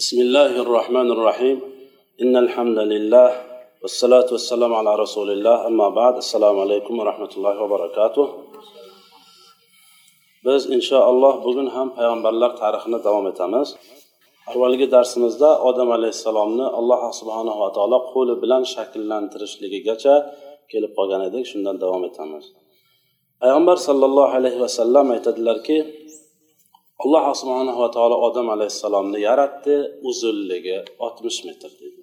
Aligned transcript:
بسم 0.00 0.16
الله 0.26 0.52
الرحمن 0.64 1.08
الرحيم 1.16 1.56
إن 2.22 2.34
الحمد 2.44 2.78
لله 2.92 3.28
والصلاة 3.82 4.28
والسلام 4.34 4.72
على 4.80 4.92
رسول 5.04 5.28
الله 5.30 5.56
أما 5.66 5.88
بعد 6.00 6.14
السلام 6.24 6.56
عليكم 6.64 6.94
ورحمة 7.00 7.32
الله 7.36 7.54
وبركاته 7.62 8.26
biz 10.46 10.70
inshaalloh 10.70 11.44
bugun 11.44 11.66
ham 11.74 11.88
payg'ambarlar 11.96 12.50
tarixini 12.56 12.98
davom 13.04 13.26
etamiz 13.32 13.68
avvalgi 14.50 14.86
darsimizda 14.94 15.50
odam 15.68 15.88
alayhissalomni 15.96 16.66
alloh 16.78 17.00
subhanava 17.20 17.68
taolo 17.76 17.98
qo'li 18.12 18.34
bilan 18.42 18.62
shakllantirishligigacha 18.74 20.14
kelib 20.72 20.92
qolgan 20.98 21.20
edik 21.28 21.44
shundan 21.50 21.76
davom 21.84 22.02
etamiz 22.10 22.44
payg'ambar 23.42 23.76
sollallohu 23.88 24.32
alayhi 24.38 24.58
vasallam 24.64 25.06
aytadilarki 25.16 25.76
alloh 27.03 27.25
subhanava 27.41 27.87
taolo 27.95 28.15
odam 28.27 28.47
alayhissalomni 28.55 29.19
yaratdi 29.27 29.75
uzunligi 30.09 30.77
oltmish 31.05 31.39
metr 31.47 31.71
dedi. 31.81 32.01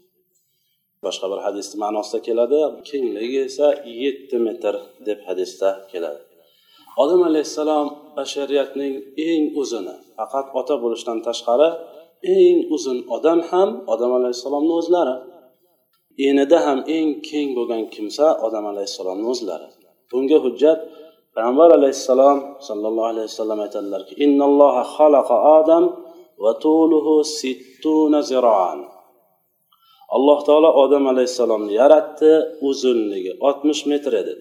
Boshqa 1.05 1.27
bir 1.33 1.41
hadisni 1.47 1.77
ma'nosida 1.85 2.19
keladi 2.29 2.61
kengligi 2.89 3.39
esa 3.49 3.67
yetti 4.03 4.37
metr 4.47 4.75
deb 5.07 5.19
hadisda 5.29 5.69
keladi. 5.93 6.21
Odam 7.03 7.21
alayhissalom 7.31 7.87
bashariyatning 8.17 8.95
eng 9.29 9.45
uzuni 9.63 9.95
faqat 10.17 10.47
ota 10.61 10.75
bo'lishdan 10.83 11.19
tashqari 11.27 11.69
eng 12.37 12.59
uzun 12.77 12.99
odam 13.17 13.41
ham 13.51 13.69
odam 13.93 14.13
alayhissalomni 14.19 14.73
o'zlari. 14.81 15.17
Enida 16.29 16.59
ham 16.67 16.79
eng 16.97 17.09
keng 17.29 17.49
bo'lgan 17.59 17.83
kimsa 17.95 18.27
odam 18.47 18.65
alayhissalomni 18.73 19.27
o'zlari. 19.35 19.69
Bunga 20.11 20.39
hujjat 20.45 20.79
payg'ambar 21.39 21.71
alayhissalom 21.79 22.39
sollallohu 22.69 23.09
alayhi 23.13 23.29
vasallam 23.31 23.61
aytadilarki 23.67 24.15
innalloha 24.25 24.83
xalaqa 24.97 25.37
odam 25.59 25.85
va 26.45 26.53
tuluhu 26.65 27.15
sittuna 27.39 28.21
ziroan 28.31 28.81
alloh 30.17 30.39
taolo 30.49 30.71
odam 30.85 31.05
alayhissalomni 31.13 31.73
yaratdi 31.81 32.33
uzunligi 32.69 33.33
oltmish 33.47 33.83
metr 33.91 34.13
edi 34.23 34.35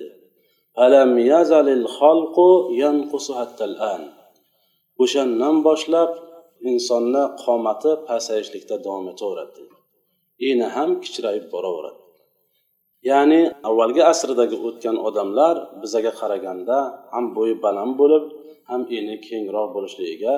o'shandan 5.04 5.56
boshlab 5.68 6.12
insonni 6.72 7.24
qomati 7.44 7.92
pasayishlikda 8.08 8.76
davom 8.86 9.06
etaveradi 9.14 9.64
eni 10.50 10.68
ham 10.76 10.90
kichrayib 11.04 11.46
boraveradi. 11.54 12.07
Ya'ni 13.10 13.42
avvalgi 13.70 14.02
asrdagi 14.12 14.58
o'tgan 14.68 14.98
odamlar 15.08 15.56
bizaga 15.82 16.12
qaraganda 16.20 16.78
ham 17.14 17.26
bo'yi 17.38 17.56
baland 17.66 17.94
bo'lib 18.02 18.24
ham 18.70 18.82
eni 18.98 19.16
kengroq 19.28 19.68
bo'lishligiga 19.76 20.34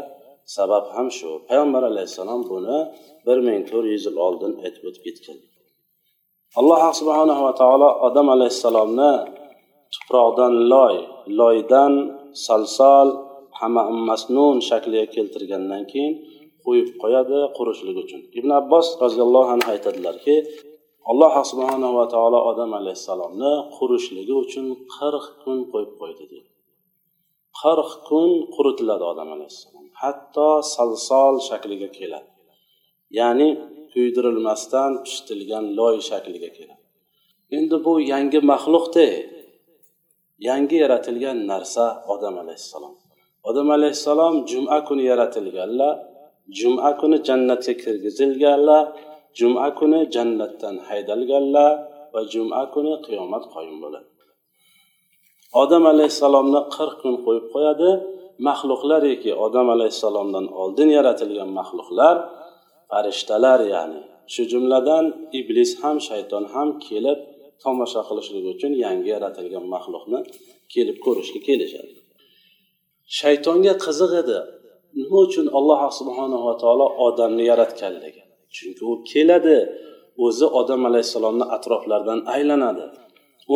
sabab 0.56 0.86
ham 0.96 1.08
shu. 1.18 1.30
Payg'ambar 1.48 1.84
alayhissalom 1.92 2.42
buni 2.52 2.78
bir 3.26 3.38
ming 3.48 3.62
to'rt 3.70 3.88
yuz 3.94 4.04
yil 4.08 4.18
oldin 4.28 4.52
aytib 4.66 4.84
o'tib 4.90 5.04
ketgan. 5.08 5.38
Alloh 6.60 6.82
subhanava 7.00 7.52
taolo 7.62 7.90
odam 8.08 8.28
alayhissalomni 8.36 9.12
tuproqdan 9.94 10.54
loy 10.74 10.96
loydan 11.40 11.94
salsol 12.46 13.08
hama 13.60 13.84
masnun 14.10 14.56
shakliga 14.70 15.06
keltirgandan 15.16 15.84
keyin 15.92 16.14
qo'yib 16.64 16.88
qo'yadi 17.02 17.40
qurishlik 17.58 17.98
uchun. 18.04 18.22
Ibn 18.40 18.50
abbos 18.62 18.88
roziyallohu 19.04 19.50
anhu 19.56 19.68
aytadilarki 19.76 20.36
alloh 21.12 21.34
subhanava 21.52 22.04
taolo 22.14 22.40
odam 22.52 22.72
alayhissalomni 22.80 23.52
qurishligi 23.78 24.34
uchun 24.44 24.66
qirq 24.96 25.26
kun 25.44 25.58
qo'yib 25.72 25.92
qo'ydi 26.02 26.26
deydi 26.32 26.50
qirq 27.62 27.92
kun 28.08 28.30
quritiladi 28.56 29.04
odam 29.12 29.30
alayhissalom. 29.36 29.86
Hatto 30.02 30.50
salsol 30.74 31.36
shakliga 31.48 31.90
keladi. 31.98 32.30
Ya'ni 33.20 33.48
kuydirilmasdan 33.94 34.92
pishitilgan 35.04 35.66
loy 35.80 35.96
shakliga 36.10 36.50
keladi. 36.58 36.84
Endi 37.58 37.78
bu 37.86 37.94
yangi 38.12 38.40
maxluqda 38.52 39.08
yangi 40.48 40.78
yaratilgan 40.84 41.38
narsa 41.52 41.86
odam 42.14 42.36
alayhissalom. 42.44 42.94
Odam 43.50 43.68
alayhissalom 43.78 44.36
juma 44.52 44.78
kuni 44.88 45.04
yaratilganlar 45.12 45.96
juma 46.60 46.90
kuni 47.02 47.18
jannatga 47.28 47.74
kirgizilganlar 47.84 48.84
juma 49.38 49.68
kuni 49.80 50.00
jannatdan 50.16 50.76
haydalganlar 50.88 51.72
va 52.14 52.22
juma 52.34 52.62
kuni 52.74 52.94
qiyomat 53.06 53.44
qoyim 53.54 53.78
bo'ladi. 53.84 54.10
Odam 55.62 55.84
alayhissalomni 55.94 56.62
qirq 56.76 56.96
kun 57.02 57.16
qo'yib 57.26 57.46
qo'yadi. 57.54 57.90
Maxluqlariki 58.48 59.32
odam 59.46 59.68
alayhissalomdan 59.76 60.46
oldin 60.62 60.90
yaratilgan 60.98 61.50
maxluqlar 61.60 62.16
farishtalar 62.90 63.60
ya'ni 63.74 64.02
shu 64.34 64.42
jumladan 64.52 65.06
iblis 65.40 65.72
ham 65.82 65.98
shayton 66.10 66.44
ham 66.54 66.70
kelib 66.88 67.20
tomosha 67.64 68.02
qilishlik 68.08 68.46
uchun 68.54 68.74
yangi 68.86 69.10
yaratilgan 69.16 69.66
maxluqni 69.74 70.20
kelib 70.74 70.98
ko'rishga 71.06 71.40
kelishadi. 71.48 71.94
Shaytonga 73.20 73.74
qiziq 73.86 74.12
edi 74.22 74.38
nima 75.00 75.18
uchun 75.28 75.46
alloh 75.58 75.82
subhanava 76.00 76.54
taolo 76.62 76.88
odamni 77.08 77.44
yaratganligi? 77.52 78.24
Chunki 78.56 78.84
u 78.92 78.94
keladi 79.12 79.58
o'zi 80.26 80.46
odam 80.60 80.82
alayhissalomni 80.90 81.46
atroflaridan 81.56 82.20
aylanadi. 82.36 82.86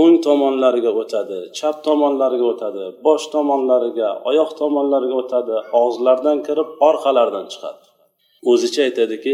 O'ng 0.02 0.16
tomonlariga 0.28 0.92
o'tadi 1.02 1.40
chap 1.58 1.76
tomonlariga 1.88 2.46
o'tadi 2.54 2.84
bosh 3.06 3.26
tomonlariga 3.36 4.10
oyoq 4.30 4.52
tomonlariga 4.62 5.16
o'tadi 5.22 5.56
og'izlaridan 5.80 6.38
kirib 6.48 6.70
orqalaridan 6.90 7.46
chiqadi. 7.54 7.84
O'zicha 8.52 8.82
aytadiki 8.88 9.34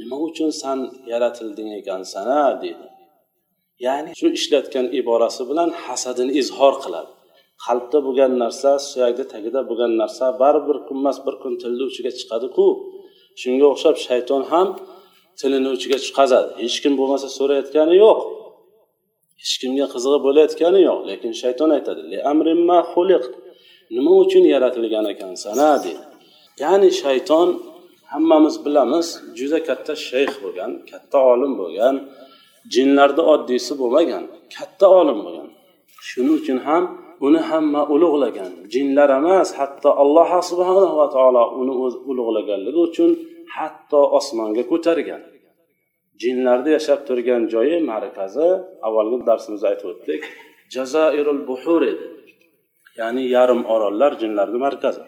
nima 0.00 0.16
uchun 0.28 0.50
san 0.62 0.78
yaratilding 1.12 1.68
ekansan 1.80 2.26
a 2.42 2.44
deydi. 2.62 2.86
Ya'ni 3.86 4.10
shu 4.20 4.28
ishlatgan 4.38 4.86
iborasi 5.00 5.42
bilan 5.50 5.70
hasadini 5.84 6.32
izhor 6.40 6.74
qiladi. 6.84 7.10
Qalbda 7.64 7.98
bo'lgan 8.06 8.32
narsa 8.42 8.70
suyakni 8.90 9.24
tagida 9.32 9.60
bo'lgan 9.70 9.92
narsa 10.02 10.26
baribir 10.42 10.78
kunmas 10.88 11.18
bir 11.26 11.34
kun 11.42 11.54
tilni 11.62 11.84
uchiga 11.90 12.10
chiqadiku. 12.18 12.66
Shunga 13.40 13.66
o'xshab 13.72 13.96
shayton 14.06 14.42
ham 14.52 14.68
tilini 15.40 15.68
uchiga 15.76 15.98
chiqazadi. 16.06 16.50
Hech 16.62 16.76
kim 16.82 16.92
bo'lmasa 17.00 17.28
so'rayotgani 17.38 17.94
yo'q. 18.04 18.18
Hech 19.42 19.54
kimga 19.60 19.86
qizig'i 19.94 20.18
bo'layotgani 20.26 20.80
yo'q 20.88 21.00
lekin 21.10 21.32
shayton 21.42 21.70
aytadi 21.76 22.02
nima 23.96 24.12
uchun 24.24 24.44
yaratilgan 24.54 25.06
ekansan 25.14 25.58
a 25.68 25.84
deydi. 25.84 26.04
Ya'ni 26.62 26.90
shayton 27.02 27.48
hammamiz 28.12 28.56
bilamiz 28.64 29.06
juda 29.38 29.58
katta 29.68 29.92
shayx 30.08 30.32
bo'lgan 30.44 30.70
katta 30.90 31.18
olim 31.32 31.52
bo'lgan 31.60 31.94
jinlarda 32.74 33.22
oddiysi 33.34 33.72
bo'lmagan 33.80 34.24
katta 34.56 34.86
olim 35.00 35.18
bo'lgan. 35.26 35.48
Shuning 36.08 36.36
uchun 36.40 36.58
ham 36.66 36.84
uni 37.26 37.40
hamma 37.50 37.82
ulug'lagan. 37.94 38.52
Jinlar 38.74 39.10
emas 39.20 39.48
hatto 39.58 39.90
alloh 40.02 40.30
subhanava 40.50 41.06
taolo 41.16 41.42
uni 41.60 41.72
o'zi 41.84 41.98
ulug'laganligi 42.10 42.80
uchun 42.88 43.10
hatto 43.56 44.00
osmonga 44.18 44.62
ko'targan 44.72 45.22
jinlarni 46.22 46.70
yashab 46.76 47.00
turgan 47.08 47.42
joyi 47.52 47.76
markazi 47.92 48.48
avvalgi 48.86 49.16
darsimizda 49.28 49.66
aytib 49.72 49.88
o'tdik 49.92 50.22
jazoirul 50.74 51.42
buhur 51.48 51.82
edi. 51.92 52.04
Ya'ni 53.00 53.24
yarim 53.36 53.62
orollar 53.74 54.12
jinlarni 54.22 54.58
markazi. 54.66 55.04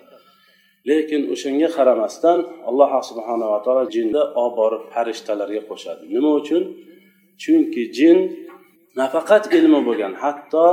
Lekin 0.89 1.23
o'shanga 1.35 1.69
qaramasdan 1.77 2.39
alloh 2.69 2.91
subhanava 3.11 3.59
taolo 3.65 3.85
jinni 3.95 4.23
olib 4.41 4.55
borib 4.61 4.83
farishtalarga 4.95 5.63
qo'shadi. 5.71 6.03
Nima 6.15 6.31
uchun? 6.41 6.63
Chunki 7.43 7.83
jin 7.97 8.19
nafaqat 9.01 9.45
ilmi 9.59 9.81
bo'lgan 9.89 10.13
hatto 10.23 10.67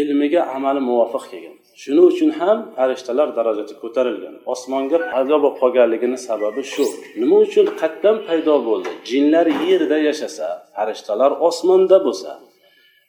ilmiga 0.00 0.40
amali 0.56 0.80
muvofiq 0.88 1.24
kelgan. 1.32 1.56
Shuning 1.82 2.06
uchun 2.12 2.30
ham 2.40 2.58
farishtalar 2.76 3.28
darajasi 3.38 3.74
ko'tarilgan. 3.82 4.34
Osmonga 4.52 4.98
paydo 5.12 5.36
bo'lib 5.42 5.56
qolganligini 5.62 6.18
sababi 6.28 6.62
shu. 6.72 6.84
Nima 7.20 7.36
uchun 7.46 7.66
qayerdan 7.80 8.16
paydo 8.28 8.54
bo'ldi? 8.68 8.90
Jinlar 9.10 9.46
yerda 9.66 9.98
yashasa 10.08 10.46
farishtalar 10.76 11.30
osmonda 11.48 11.98
bo'lsa 12.06 12.30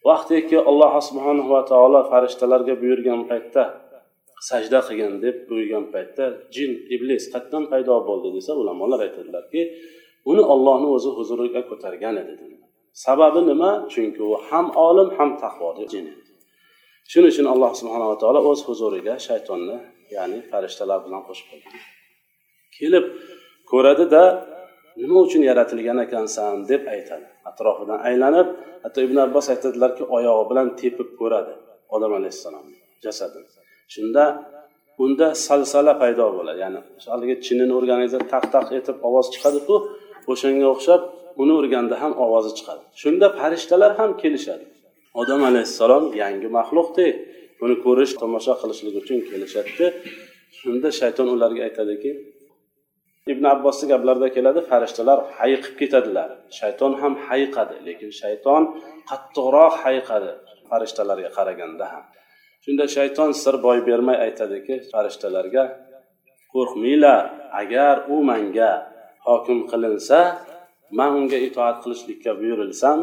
vaqtiki 0.09 0.57
alloh 0.69 0.93
subhanava 1.07 1.59
taolo 1.71 2.01
farishtalarga 2.11 2.73
buyurgan 2.81 3.21
paytda 3.29 3.63
sajda 4.49 4.79
qilgin 4.87 5.13
deb 5.23 5.35
buyurgan 5.49 5.85
paytda 5.93 6.25
jin 6.55 6.71
iblis 6.95 7.23
qayerdan 7.33 7.63
paydo 7.71 7.95
bo'ldi 8.09 8.29
desa 8.37 8.51
ulamolar 8.61 8.99
aytadilarki 9.07 9.61
uni 10.31 10.43
ollohni 10.53 10.87
o'zi 10.95 11.09
huzuriga 11.17 11.61
ko'targan 11.69 12.15
edi. 12.23 12.33
Sababi 13.05 13.41
nima? 13.49 13.71
Chunki 13.93 14.21
u 14.29 14.33
ham 14.47 14.65
olim 14.87 15.09
ham 15.17 15.29
taqvoli 15.43 15.85
jin 15.93 16.05
edi 16.13 16.32
shuning 17.11 17.29
uchun 17.33 17.47
alloh 17.53 17.71
subhanava 17.79 18.15
taolo 18.21 18.39
o'z 18.49 18.59
huzuriga 18.67 19.13
shaytonni 19.27 19.77
ya'ni 20.15 20.37
farishtalar 20.51 20.99
bilan 21.05 21.21
qo'shib 21.27 21.47
qo'ygan. 21.51 21.73
Kelib 22.77 23.05
ko'radida 23.71 24.23
nima 25.01 25.17
uchun 25.25 25.41
yaratilgan 25.49 25.99
ekansan 26.05 26.53
deb 26.71 26.81
aytadi. 26.95 27.27
Atrofidan 27.49 27.99
aylanib 28.09 28.47
hatto 28.83 28.99
ibn 29.07 29.17
abbos 29.25 29.45
aytadilarki 29.53 30.03
oyog'i 30.17 30.45
bilan 30.51 30.67
tepib 30.81 31.09
ko'radi 31.19 31.53
odam 31.95 32.11
alayhissalomni 32.19 32.77
jasadini. 33.05 33.47
Shunda 33.93 34.23
unda 35.03 35.27
salsala 35.45 35.93
paydo 36.01 36.25
bo'ladi 36.37 36.59
ya'ni 36.65 36.79
haligi 37.13 37.35
chinini 37.45 37.73
urganingizda 37.79 38.19
taq 38.33 38.45
taq 38.55 38.67
etib 38.79 38.97
ovoz 39.07 39.27
chiqadiku 39.33 39.75
o'shanga 40.31 40.67
o'xshab 40.73 41.01
uni 41.41 41.53
urganda 41.61 41.95
ham 42.03 42.13
ovozi 42.25 42.51
chiqadi. 42.57 42.83
Shunda 43.01 43.27
farishtalar 43.39 43.91
ham 43.99 44.11
kelishadi. 44.21 44.65
Odam 45.21 45.41
alayhissalom 45.49 46.05
yangi 46.21 46.49
maxluqda 46.57 47.07
uni 47.63 47.75
ko'rish 47.85 48.13
tomosha 48.21 48.53
qilishlik 48.61 48.95
uchun 49.01 49.19
kelishadida 49.29 49.87
shunda 50.59 50.89
shayton 50.99 51.27
ularga 51.35 51.61
aytadiki 51.67 52.11
ibn 53.33 53.45
abbosni 53.53 53.85
gaplarida 53.93 54.27
keladi 54.35 54.61
farishtalar 54.69 55.19
hayiqib 55.39 55.73
ketadilar. 55.81 56.29
Shayton 56.59 56.91
ham 57.01 57.13
hayiqadi 57.27 57.75
lekin 57.87 58.09
shayton 58.21 58.63
qattiqroq 59.09 59.73
hayiqadi 59.83 60.31
farishtalarga 60.69 61.29
qaraganda 61.37 61.85
ham. 61.93 62.03
Shunda 62.63 62.85
shayton 62.95 63.29
sir 63.43 63.55
boy 63.65 63.77
bermay 63.89 64.17
aytadiki 64.25 64.75
farishtalarga 64.91 65.63
qo'rqmanglar 66.53 67.23
agar 67.61 67.95
u 68.13 68.15
manga 68.29 68.71
hokim 69.27 69.59
qilinsa 69.71 70.19
man 70.99 71.11
unga 71.19 71.37
itoat 71.47 71.77
qilishlikka 71.83 72.31
buyurilsam 72.39 72.99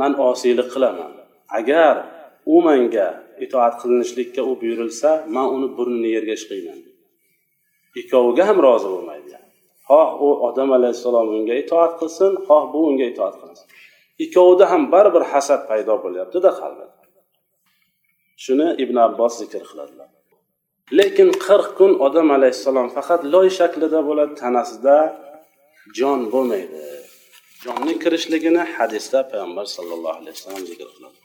man 0.00 0.12
osiylik 0.30 0.68
qilaman. 0.74 1.17
Agar 1.58 1.94
u 2.54 2.62
manga 2.66 3.08
itoat 3.44 3.74
qilinishlikka 3.80 4.42
u 4.50 4.52
buyurilsa 4.60 5.10
man 5.34 5.46
uni 5.56 5.68
burnini 5.76 6.10
yerga 6.16 6.34
ishqiyman. 6.40 6.78
Ikkoviga 8.00 8.44
ham 8.48 8.58
rozi 8.66 8.88
bo'lmaydi. 8.94 9.36
Xoh 9.88 10.08
u 10.26 10.28
odam 10.48 10.70
alayhissalom 10.78 11.28
unga 11.36 11.54
itoat 11.62 11.92
qilsin 12.00 12.32
xoh 12.46 12.64
bu 12.72 12.78
unga 12.90 13.06
itoat 13.12 13.34
qilsin. 13.40 13.66
Ikkovida 14.24 14.64
ham 14.72 14.82
baribir 14.92 15.24
hasad 15.32 15.60
paydo 15.70 15.94
bo'lyaptida 16.04 16.50
qalbida. 16.60 16.94
Shuni 18.44 18.68
ibn 18.82 18.96
abbos 19.06 19.34
zikr 19.40 19.62
qiladilar. 19.70 20.08
Lekin 20.98 21.28
qirq 21.46 21.68
kun 21.78 21.92
odam 22.06 22.28
alayhissalom 22.36 22.88
faqat 22.96 23.20
loy 23.34 23.48
shaklida 23.58 24.00
bo'ladi 24.08 24.34
tanasida 24.42 24.96
jon 25.98 26.20
bo'lmaydi. 26.32 26.82
Jonni 27.64 27.94
kirishligini 28.02 28.62
hadisda 28.74 29.18
payg'ambar 29.30 29.66
sallallohu 29.76 30.16
alayhi 30.20 30.34
vasallam 30.36 30.64
zikr 30.70 30.88
qiladi. 30.94 31.18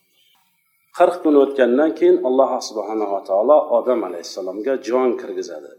Qirq 0.98 1.16
kun 1.24 1.36
o'tgandan 1.44 1.92
keyin 2.00 2.18
alloh 2.28 2.51
subhanava 2.69 3.19
taolo 3.30 3.57
odam 3.78 4.00
alayhissalomga 4.10 4.74
jon 4.88 5.10
kirgizadi. 5.22 5.72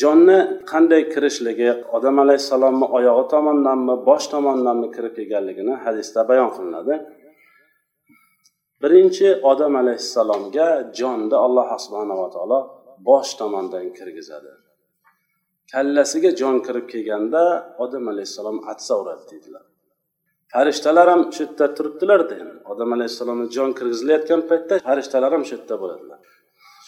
Jonni 0.00 0.38
qanday 0.70 1.02
kirishligi 1.12 1.70
odam 1.96 2.16
alayhissalomni 2.24 2.86
oyog'i 2.96 3.24
tomondanmi 3.34 3.94
bosh 4.08 4.26
tomondanmi 4.34 4.88
kirib 4.94 5.12
kelganligini 5.18 5.74
hadisda 5.84 6.20
bayon 6.30 6.50
qilinadi. 6.56 6.94
Birinchi 8.82 9.28
odam 9.50 9.72
alayhissalomga 9.82 10.68
jonni 10.98 11.36
alloh 11.46 11.68
subhanava 11.84 12.26
taolo 12.34 12.58
bosh 13.08 13.30
tomondan 13.40 13.86
kirgizadi. 13.98 14.52
Kallasiga 15.72 16.30
jon 16.40 16.56
kirib 16.66 16.86
kelganda 16.92 17.42
odam 17.84 18.04
alayhissalom 18.12 18.58
atsa 18.72 18.92
uradi 19.00 19.24
deydilar. 19.30 19.64
Farishtalar 20.54 21.06
ham 21.12 21.22
shu 21.34 21.40
yerda 21.44 21.66
turibdilarda 21.76 22.34
endi 22.42 22.56
odam 22.72 22.90
alayhissalomni 22.96 23.46
jon 23.56 23.70
kirgizilayotgan 23.78 24.40
paytda 24.50 24.74
farishtalar 24.88 25.30
ham 25.36 25.44
shu 25.48 25.54
yerda 25.56 25.74
bo'ladilar. 25.82 26.18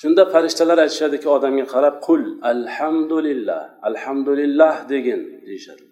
Shunda 0.01 0.23
farishtalar 0.35 0.79
aytishadiki 0.85 1.29
odamga 1.37 1.67
qarab 1.75 1.95
qul 2.07 2.23
alhamdulillah 2.53 3.63
alhamdulillah 3.89 4.75
degin 4.93 5.21
deyishadi. 5.47 5.85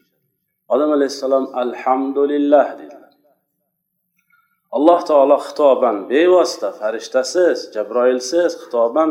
Odam 0.75 0.91
alayhissalom 0.97 1.45
alhamdulillah 1.63 2.67
deydilar 2.79 2.99
alloh 4.77 5.01
taolo 5.11 5.37
xitoban 5.47 5.97
bevosita 6.11 6.69
farishtasiz 6.81 7.59
jabroilsiz 7.75 8.51
xitoban 8.63 9.11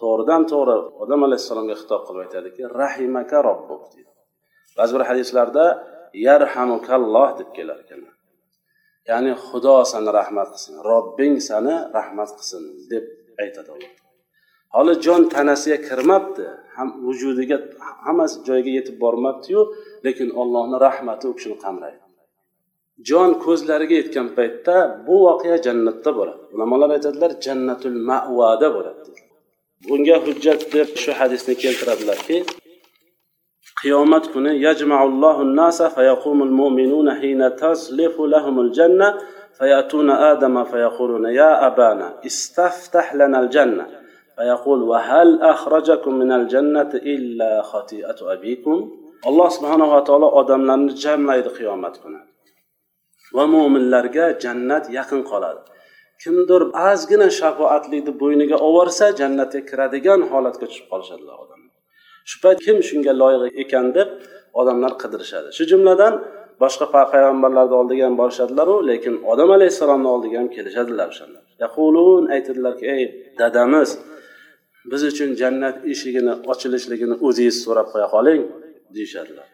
to'g'ridan 0.00 0.42
to'g'ri 0.52 0.76
odam 1.02 1.20
alayhissalomga 1.26 1.76
xitob 1.80 2.02
qilib 2.06 2.20
aytadiki 2.24 2.62
rahimaka 2.82 3.38
robbuk 3.48 3.82
deydi. 3.94 4.10
Ba'zi 4.78 4.92
bir 4.96 5.04
hadislarda 5.10 5.64
yarhamukalloh 6.26 7.28
deb 7.38 7.48
kelar 7.56 7.78
ekanlar. 7.84 8.14
Ya'ni 9.10 9.32
xudo 9.46 9.76
sani 9.92 10.10
rahmat 10.18 10.48
qilsin 10.54 10.74
robbing 10.90 11.34
sani 11.48 11.74
rahmat 11.96 12.30
qilsin 12.38 12.62
deb 12.90 13.04
aytadi 13.42 13.70
alloh 13.76 13.92
hali 14.74 14.92
jon 15.04 15.22
tanasiga 15.34 15.78
kirmabdi 15.88 16.44
ham 16.76 16.88
vujudiga 17.06 17.56
hammasi 18.06 18.36
joyiga 18.48 18.72
yetib 18.78 18.96
bormabdiyu 19.04 19.60
lekin 20.06 20.28
ollohni 20.40 20.76
rahmati 20.86 21.24
u 21.30 21.32
kishini 21.36 21.56
qamraydi. 21.64 22.00
Jon 23.08 23.30
ko'zlariga 23.44 23.94
yetgan 24.00 24.28
paytda 24.36 24.74
bu 25.06 25.14
voqea 25.26 25.56
jannatda 25.66 26.10
bo'ladi. 26.18 26.42
Ulamolar 26.54 26.90
aytadilar? 26.96 27.30
Jannatul 27.44 27.98
mavada 28.10 28.68
bo'ladi. 28.76 29.00
Bunga 29.88 30.16
hujjat 30.26 30.60
deb 30.74 30.88
shu 31.02 31.10
hadisni 31.20 31.54
keltiradilarki 31.62 32.36
qiyomat 33.81 34.31
kuni 34.33 34.51
yajmaullohu 34.65 35.43
nasa 35.59 35.89
fayaqumul 35.89 36.53
mu'minuna 36.59 37.19
hina 37.21 37.55
tazlifu 37.55 38.27
lahumul 38.27 38.71
janna 38.77 39.17
fayatuna 39.59 40.31
adama 40.31 40.65
fayaquluna 40.65 41.31
ya 41.31 41.61
abana 41.69 42.17
istaftah 42.23 43.13
lana 43.13 43.37
al 43.45 43.49
janna 43.49 43.85
فيقول 44.37 44.83
وهل 44.83 45.41
أخرجكم 45.41 46.13
من 46.13 46.31
الجنة 46.31 46.93
إلا 46.93 47.61
خطيئة 47.61 48.19
أبيكم 48.21 48.77
alloh 49.25 49.49
subhanava 49.49 50.03
taolo 50.07 50.27
odamlarni 50.41 50.93
jamlaydi 51.03 51.49
qiyomat 51.57 51.95
kuni 52.03 52.19
va 53.35 53.43
mo'minlarga 53.53 54.25
jannat 54.43 54.85
yaqin 54.97 55.21
qoladi 55.31 55.61
kimdir 56.23 56.61
ozgina 56.89 57.27
shafoatlikni 57.39 58.13
bo'yniga 58.21 58.57
olvorsa 58.67 59.05
jannatga 59.21 59.61
kiradigan 59.69 60.21
holatga 60.31 60.65
tushib 60.69 60.87
qolishadilar 60.91 61.35
odamlar 61.43 61.60
shu 62.30 62.36
kim 62.64 62.78
shunga 62.88 63.12
loyiq 63.22 63.42
ekan 63.62 63.86
deb 63.96 64.08
odamlar 64.60 64.92
qidirishadi. 65.02 65.48
Shu 65.56 65.64
jumladan 65.72 66.14
boshqa 66.62 66.86
payg'ambarlarni 66.94 67.74
oldiga 67.80 68.04
ham 68.08 68.16
borishadilaru 68.22 68.76
lekin 68.90 69.14
odam 69.32 69.50
alayhissalomni 69.56 70.08
oldiga 70.14 70.36
ham 70.40 70.48
kelishadilar 70.56 71.06
o'shanda. 71.12 71.40
Yaqulun 71.64 72.24
aytadilarki 72.34 72.86
ey 72.96 73.02
dadamiz 73.40 73.90
biz 74.90 75.02
uchun 75.10 75.30
jannat 75.40 75.76
eshigini 75.92 76.34
ochilishligini 76.52 77.16
o'zingiz 77.26 77.56
so'rab 77.64 77.88
qo'ya 77.92 78.08
qoling 78.14 78.42
deyishadilar. 78.96 79.48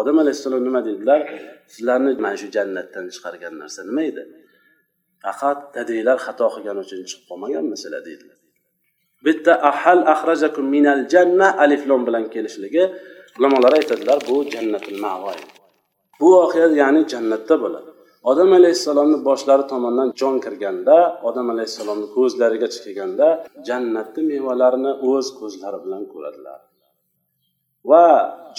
Odam 0.00 0.16
alayhissalom 0.22 0.62
nima 0.68 0.80
deydilar? 0.88 1.20
Sizlarni 1.72 2.12
mana 2.24 2.36
shu 2.42 2.48
jannatdan 2.56 3.04
chiqargan 3.14 3.54
narsa 3.62 3.80
nima 3.88 4.02
edi? 4.10 4.22
Faqat 5.24 5.58
dadanglar 5.76 6.18
xato 6.26 6.46
qilgani 6.54 6.80
uchun 6.86 6.98
chiqib 7.10 7.24
qolmaganmi 7.30 7.76
sizlar 7.82 8.02
deydilar. 8.08 8.38
Bitta 9.26 9.52
ahal 9.70 10.00
ahrajakum 10.14 10.64
minal 10.74 11.02
janna 11.12 11.48
aliflom 11.64 12.00
bilan 12.08 12.24
kelishligi. 12.34 12.84
Ulamolar 13.38 13.72
aytadilar 13.78 14.18
bu 14.28 14.36
jannatul 14.52 14.98
mavoy 15.04 15.38
bu 16.20 16.26
voqea 16.36 16.66
ya'ni 16.82 17.02
jannatda 17.12 17.54
bo'ladi. 17.64 17.90
Odam 18.30 18.50
alayhissalomni 18.58 19.18
boshlari 19.28 19.64
tomondan 19.72 20.08
jon 20.20 20.36
kirganda 20.44 20.96
odam 21.28 21.46
alayhissalomni 21.54 22.06
ko'zlariga 22.16 22.68
kelganda 22.84 23.28
jannatni 23.68 24.22
mevalarini 24.32 24.92
o'z 25.10 25.26
ko'zlari 25.38 25.78
bilan 25.84 26.02
ko'radilar. 26.12 26.60
Va 27.90 28.06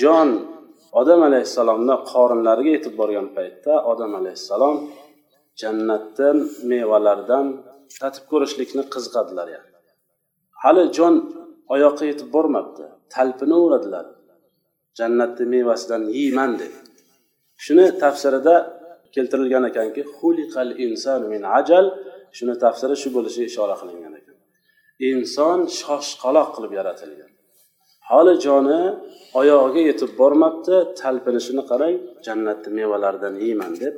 jon 0.01 0.29
odam 1.01 1.21
alayhissalomni 1.29 1.95
qorinlariga 2.11 2.71
yetib 2.77 2.93
borgan 3.01 3.27
paytda 3.37 3.73
odam 3.91 4.11
alayhissalom 4.19 4.75
jannatdan 5.61 6.37
mevalardan 6.71 7.45
tatib 8.01 8.23
ko'rishlikni 8.31 8.83
qiziqadilar 8.93 9.47
yani. 9.55 9.74
Hali 10.65 10.83
jon 10.97 11.15
oyoqqa 11.73 12.03
yetib 12.11 12.29
bormabdi. 12.35 12.85
Talpinaveradilar 13.13 14.05
jannatni 14.99 15.45
mevasidan 15.55 16.03
yeyman 16.17 16.51
deb 16.61 16.73
shuni 17.63 17.85
tafsirida 18.03 18.55
keltirilgan 19.15 19.63
ekanki 19.71 20.01
xuliqal 20.17 20.69
insanu 20.85 21.25
min 21.33 21.43
ajal. 21.59 21.85
Shuni 22.37 22.55
tafsiri 22.63 22.95
shu 23.01 23.09
bo'lishiga 23.15 23.47
ishora 23.51 23.75
qilingan 23.81 24.13
ekan. 24.19 24.35
Inson 25.09 25.59
shoshqaloq 25.79 26.49
qilib 26.55 26.71
yaratilgan. 26.79 27.31
Hali 28.09 28.33
joni 28.45 28.81
oyog'iga 29.39 29.81
yetib 29.89 30.11
bormabdi. 30.19 30.75
Talpinishini 31.01 31.63
qarang 31.71 31.95
jannatni 32.25 32.69
mevalaridan 32.79 33.35
yeyman 33.43 33.73
deb. 33.83 33.93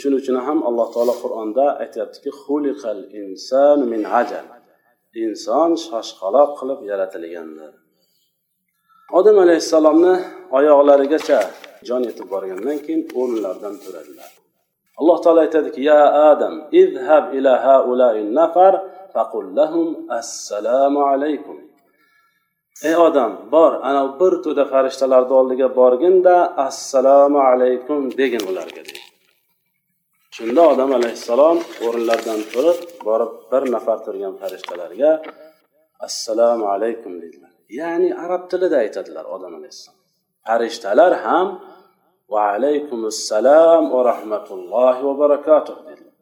Shuning 0.00 0.18
uchun 0.22 0.36
ham 0.46 0.58
alloh 0.68 0.88
taolo 0.94 1.14
qur'onda 1.22 1.66
aytyaptiki 1.82 2.30
xuliqal 2.42 3.00
insanu 3.20 3.84
min 3.92 4.02
ajal. 4.20 4.46
Inson 5.24 5.70
shoshqaloq 5.86 6.50
qilib 6.58 6.80
yaratilganlar. 6.90 7.72
Odam 9.18 9.36
alayhissalomni 9.44 10.14
oyoqlarigacha 10.58 11.40
jon 11.88 12.02
yetib 12.08 12.26
borgandan 12.32 12.78
keyin 12.84 13.02
o'rinlaridan 13.20 13.74
turadilar. 13.84 14.30
Alloh 15.00 15.18
taolo 15.24 15.40
aytadiki 15.46 15.80
ya 15.90 16.02
adam 16.30 16.54
izhab 16.82 17.24
ila 17.38 17.52
haulai 17.66 18.18
nafar 18.38 18.74
faqul 19.14 19.46
lahum 19.58 19.86
assalomu 20.18 21.00
alaykum. 21.12 21.56
Ey 22.88 22.94
odam 23.06 23.32
bor 23.52 23.72
ana 23.88 24.02
bir 24.20 24.32
to'da 24.44 24.64
farishtalarni 24.72 25.34
oldiga 25.40 25.68
borginda 25.80 26.34
assalomu 26.68 27.40
alaykum 27.50 28.00
degin 28.18 28.42
ularga 28.50 28.82
deydi. 28.88 29.09
Shunda 30.36 30.62
odam 30.72 30.90
alayhissalom 30.98 31.58
o'rinlaridan 31.86 32.40
turib 32.52 32.78
borib 33.06 33.32
bir 33.50 33.62
nafar 33.74 33.98
turgan 34.06 34.34
farishtalarga 34.40 35.10
assalomu 36.06 36.66
alaykum 36.74 37.12
dedilar. 37.22 37.52
Ya'ni 37.80 38.10
arab 38.24 38.42
tilida 38.50 38.76
aytadilar 38.84 39.24
odam 39.34 39.52
alayhissalom. 39.58 40.02
Farishtalar 40.46 41.12
ham 41.26 41.48
va 42.32 42.42
alaykum 42.56 43.00
assalom 43.12 43.82
va 43.94 44.00
rahmatullohi 44.10 45.00
va 45.08 45.14
barakatuh 45.22 45.76
dedilar. 45.88 46.16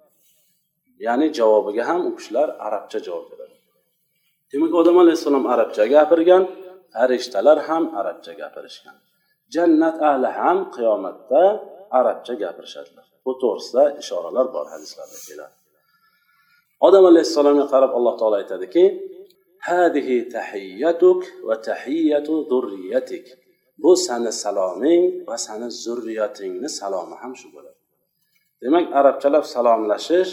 Ya'ni 1.06 1.26
javobiga 1.38 1.82
ham 1.90 2.00
u 2.08 2.10
kishilar 2.18 2.48
arabcha 2.66 2.98
javob 3.06 3.26
beradi. 3.32 3.56
Demak 4.50 4.72
odam 4.80 4.96
alayhissalom 5.04 5.44
arabcha 5.54 5.84
gapirgan 5.94 6.42
farishtalar 6.94 7.58
ham 7.68 7.84
arabcha 8.00 8.32
gapirishgan. 8.40 8.96
Jannat 9.54 9.96
ahli 10.10 10.28
ham 10.40 10.58
qiyomatda 10.76 11.42
arabcha 11.98 12.34
gapirishadilar. 12.44 13.07
Bu 13.28 13.34
to'g'risida 13.42 13.84
ishoralar 14.02 14.46
bor 14.56 14.66
hadislarda 14.74 15.18
keladi. 15.28 15.54
Odam 16.86 17.04
alayhissalomga 17.10 17.66
qarab 17.74 17.90
alloh 17.98 18.14
taolo 18.20 18.36
aytadiki 18.42 18.84
hadihi 19.68 20.16
tahiyyatuk 20.36 21.20
va 21.48 21.54
tahiyyatu 21.68 22.34
zurriyatik 22.50 23.24
bu 23.82 23.90
sani 24.06 24.32
saloming 24.44 25.02
va 25.28 25.36
sani 25.46 25.68
zurriyatingni 25.84 26.68
salomi 26.80 27.16
ham 27.22 27.32
shu 27.40 27.48
bo'ladi. 27.54 27.78
Demak 28.62 28.84
arabchalab 29.00 29.44
salomlashish 29.54 30.32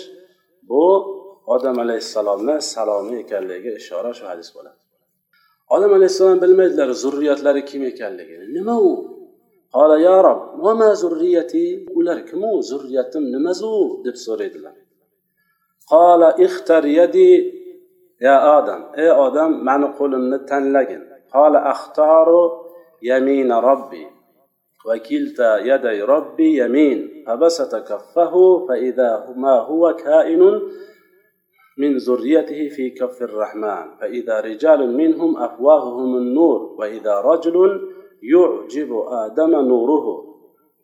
bu 0.70 0.84
odam 1.56 1.78
alayhissalomni 1.86 2.56
salomi 2.74 3.16
ekanligiga 3.24 3.72
ishora 3.82 4.12
shu 4.18 4.26
hadis 4.32 4.50
bo'ladi. 4.56 4.80
Odam 5.76 5.92
alayhissalom 5.98 6.42
bilmaydilar 6.44 6.90
zurriyatlari 7.04 7.62
kim 7.70 7.82
ekanligini. 7.92 8.46
Nima 8.58 8.76
u? 8.90 9.15
قال 9.76 10.02
يا 10.02 10.22
رب 10.22 10.60
وما 10.60 10.94
ذريتي؟ 10.94 11.86
ولر 11.96 12.20
كمو 12.20 12.60
ذريتم 12.60 13.24
نمزو 13.24 14.04
دب 14.04 14.16
قال 15.92 16.24
اختر 16.24 16.86
يدي 16.86 17.54
يا 18.22 18.58
آدم. 18.58 18.82
اي 18.98 19.12
آدم؟ 19.12 19.66
من 19.66 19.94
قول 19.94 20.12
من 20.18 20.74
لجن 20.74 21.02
قال 21.34 21.56
أختار 21.56 22.30
يمين 23.04 23.52
ربي. 23.52 24.08
وكلتا 24.86 25.58
يدي 25.58 26.02
ربي 26.02 26.58
يمين. 26.64 27.24
فبسط 27.28 27.76
كفه 27.76 28.66
فإذا 28.68 29.34
ما 29.36 29.60
هو 29.60 29.94
كائن 29.94 30.62
من 31.78 31.98
ذريته 31.98 32.70
في 32.70 32.90
كف 32.90 33.22
الرحمن. 33.22 33.98
فإذا 34.00 34.40
رجال 34.40 34.98
منهم 34.98 35.38
أفواههم 35.38 36.18
النور 36.18 36.76
وإذا 36.80 37.22
رجل 37.22 37.56
يعجب 38.34 38.92
آدم 39.24 39.52
نوره. 39.72 40.08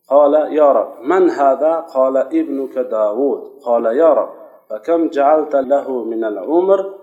قال 0.10 0.34
يا 0.34 0.72
رب 0.72 0.92
من 1.12 1.30
هذا؟ 1.30 1.74
قال 1.80 2.18
ابنك 2.18 2.76
داود 2.78 3.42
قال 3.64 3.86
يا 3.86 4.14
رب 4.14 4.34
فكم 4.70 5.10
جعلت 5.10 5.56
له 5.56 6.04
من 6.04 6.24
العمر؟ 6.24 6.94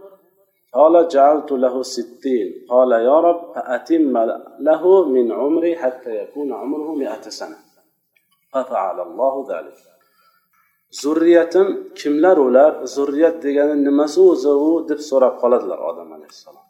قال 0.75 1.09
جعلت 1.09 1.53
له 1.53 1.83
ستين. 1.83 2.49
قال 2.71 2.93
يا 2.93 3.21
رب 3.21 3.41
فأتم 3.55 4.19
له 4.61 5.05
من 5.05 5.33
عمري 5.33 5.77
حتى 5.77 6.11
يكون 6.23 6.53
عمره 6.53 6.95
مئة 6.95 7.23
سنة. 7.23 7.59
ففعل 8.53 9.01
الله 9.01 9.47
ذلك. 9.53 9.89
zurriyatim 10.91 11.95
kimlar 11.95 12.37
ular 12.37 12.73
zurriyat 12.95 13.43
degani 13.43 13.85
nimasi 13.85 14.21
o'zi 14.21 14.49
u 14.49 14.89
deb 14.89 15.01
so'rab 15.11 15.35
qoladilar 15.43 15.81
odam 15.91 16.09
alayhissalom 16.17 16.68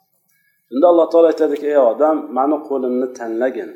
shunda 0.69 0.85
alloh 0.91 1.07
taolo 1.11 1.27
aytadiki 1.33 1.65
ey 1.73 1.79
odam 1.93 2.17
mani 2.37 2.57
qo'limni 2.69 3.07
tanlagin 3.19 3.69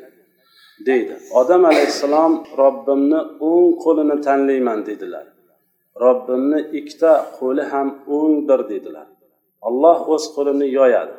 deydi. 0.88 1.14
Odam 1.40 1.62
alayhissalom 1.70 2.32
robbimni 2.62 3.20
o'ng 3.50 3.70
qo'lini 3.84 4.16
tanlayman 4.26 4.80
dedilar 4.90 5.26
robbimni 6.04 6.60
ikkita 6.78 7.12
qo'li 7.38 7.64
ham 7.72 7.88
o'ngdir 8.16 8.60
dedilar 8.72 9.06
olloh 9.68 9.98
o'z 10.14 10.24
qo'lini 10.36 10.66
yoyadi 10.78 11.14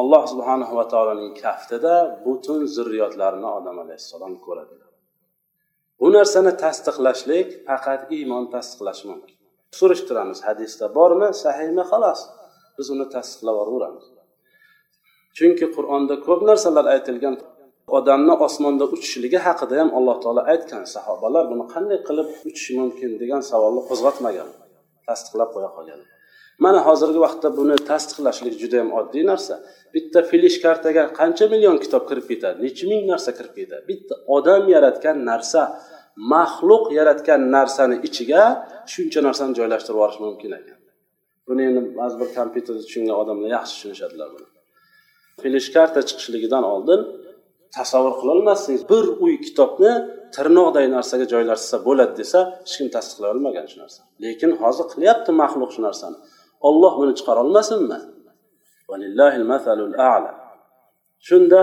alloh 0.00 0.22
subhanahu 0.32 0.72
va 0.78 0.84
taoloning 0.92 1.32
kaftida 1.42 1.94
butun 2.24 2.60
zurriyotlarni 2.74 3.48
odam 3.58 3.76
alayhissalom 3.84 4.34
ko'radi. 4.46 4.74
Bu 6.00 6.06
narsani 6.16 6.52
tasdiqlashlik 6.64 7.48
faqat 7.68 8.00
iymon 8.16 8.44
tasdiqlashi 8.54 9.04
mumkin 9.10 9.36
surishtiramiz 9.78 10.38
hadisda 10.46 10.86
bormi? 10.98 11.28
Sahiymi 11.44 11.84
xolos. 11.90 12.20
Biz 12.76 12.86
uni 12.94 13.06
tasdiqlab 13.14 13.56
yuboraveramiz. 13.60 14.06
Chunki 15.36 15.66
qur'onda 15.76 16.14
ko'p 16.26 16.40
narsalar 16.50 16.86
aytilgan. 16.94 17.34
Odamni 17.98 18.34
osmonda 18.46 18.84
uchishligi 18.94 19.38
haqida 19.46 19.74
ham 19.80 19.90
alloh 19.98 20.16
taolo 20.24 20.42
aytgan. 20.52 20.82
Sahobalar 20.94 21.44
buni 21.52 21.64
qanday 21.74 21.98
qilib 22.08 22.28
uchishi 22.48 22.72
mumkin 22.80 23.10
degan 23.22 23.40
savolni 23.50 23.82
qo'zg'atmagan 23.88 24.48
tasdiqlab 25.08 25.50
qo'ya 25.54 25.70
qolgan. 25.76 26.00
Mana 26.64 26.80
hozirgi 26.88 27.20
vaqtda 27.26 27.48
buni 27.58 27.76
tasdiqlashlik 27.90 28.54
juda 28.62 28.76
yam 28.82 28.90
oddiy 29.00 29.24
narsa. 29.30 29.54
Bitta 29.94 30.20
filish 30.30 30.58
kartaga 30.64 31.02
qancha 31.18 31.44
million 31.52 31.76
kitob 31.84 32.02
kirib 32.10 32.26
ketadi? 32.30 32.56
Necha 32.64 32.84
ming 32.90 33.02
narsa 33.12 33.30
kirib 33.38 33.54
ketadi? 33.58 33.82
Bitta 33.90 34.14
odam 34.36 34.62
yaratgan 34.74 35.16
narsa 35.30 35.62
maxluq 36.32 36.84
yaratgan 36.98 37.40
narsani 37.56 37.96
ichiga 38.08 38.42
shuncha 38.92 39.20
narsani 39.26 39.52
joylashtirib 39.58 39.96
yuborish 39.98 40.18
mumkin 40.24 40.50
ekan. 40.60 40.78
Buni 41.48 41.62
endi 41.68 41.80
ba'zi 42.00 42.14
bir 42.20 42.28
kompyuterda 42.38 42.82
tushungan 42.86 43.16
odamlar 43.22 43.48
yaxshi 43.56 43.72
tushunishadilar 43.76 44.28
buni. 44.34 44.48
Filish 45.40 45.68
karta 45.76 46.00
chiqishligidan 46.08 46.64
oldin 46.74 47.00
tasavvur 47.76 48.14
qilolmasdingiz. 48.20 48.82
Bir 48.92 49.04
uy 49.24 49.34
kitobni 49.46 49.92
tirnoqday 50.34 50.86
narsaga 50.96 51.26
joylashsa 51.32 51.76
bo'ladi 51.86 52.14
desa 52.20 52.38
hech 52.64 52.74
kim 52.78 52.88
tasdiqlay 52.96 53.30
olmagan 53.34 53.66
shu 53.70 53.76
narsani. 53.82 54.06
Lekin 54.24 54.50
hozir 54.62 54.86
qilyapti 54.92 55.30
maxluq 55.42 55.70
shu 55.76 55.80
narsani. 55.88 56.16
Olloh 56.68 56.92
buni 57.00 57.12
chiqara 57.18 57.38
olmasinmi? 57.44 57.98
Shunda 61.28 61.60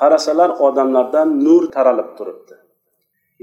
qarasalar 0.00 0.50
odamlardan 0.66 1.28
nur 1.46 1.62
taralib 1.76 2.10
turibdi. 2.18 2.54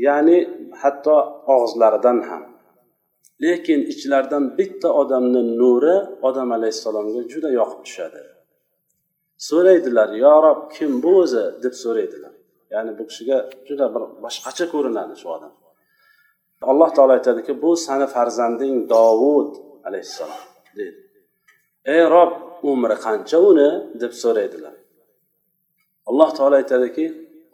Ya'ni 0.06 0.38
hatto 0.82 1.16
og'izlaridan 1.54 2.18
ham. 2.30 2.44
Lekin 3.44 3.80
ichlaridan 3.92 4.44
bitta 4.58 4.90
odamni 5.02 5.42
nuri 5.62 5.96
odam 6.28 6.50
alayhissalomga 6.58 7.22
juda 7.32 7.50
yoqib 7.60 7.80
tushadi. 7.88 8.22
So'raydilar 9.48 10.10
yo 10.24 10.34
rob 10.46 10.60
kim 10.76 10.92
bu 11.04 11.12
o'zi? 11.24 11.46
deb 11.64 11.74
so'raydilar. 11.84 12.34
Ya'ni 12.74 12.92
bu 12.98 13.04
kishiga 13.10 13.38
juda 13.68 13.86
bir 13.94 14.04
boshqacha 14.24 14.66
ko'rinadi 14.74 15.14
shu 15.22 15.28
odam. 15.36 15.54
Alloh 16.72 16.90
taolo 16.96 17.14
aytadiki 17.20 17.54
bu 17.64 17.70
sani 17.86 18.08
farzanding 18.16 18.76
dovud 18.94 19.52
alayhissalom 19.88 20.44
deydi 20.78 21.00
ey 21.96 22.02
rob 22.16 22.32
umri 22.72 22.96
qancha 23.06 23.38
uni? 23.50 23.70
deb 24.02 24.14
so'raydilar. 24.24 24.76
Alloh 26.10 26.30
taolo 26.38 26.56
aytadiki 26.62 27.06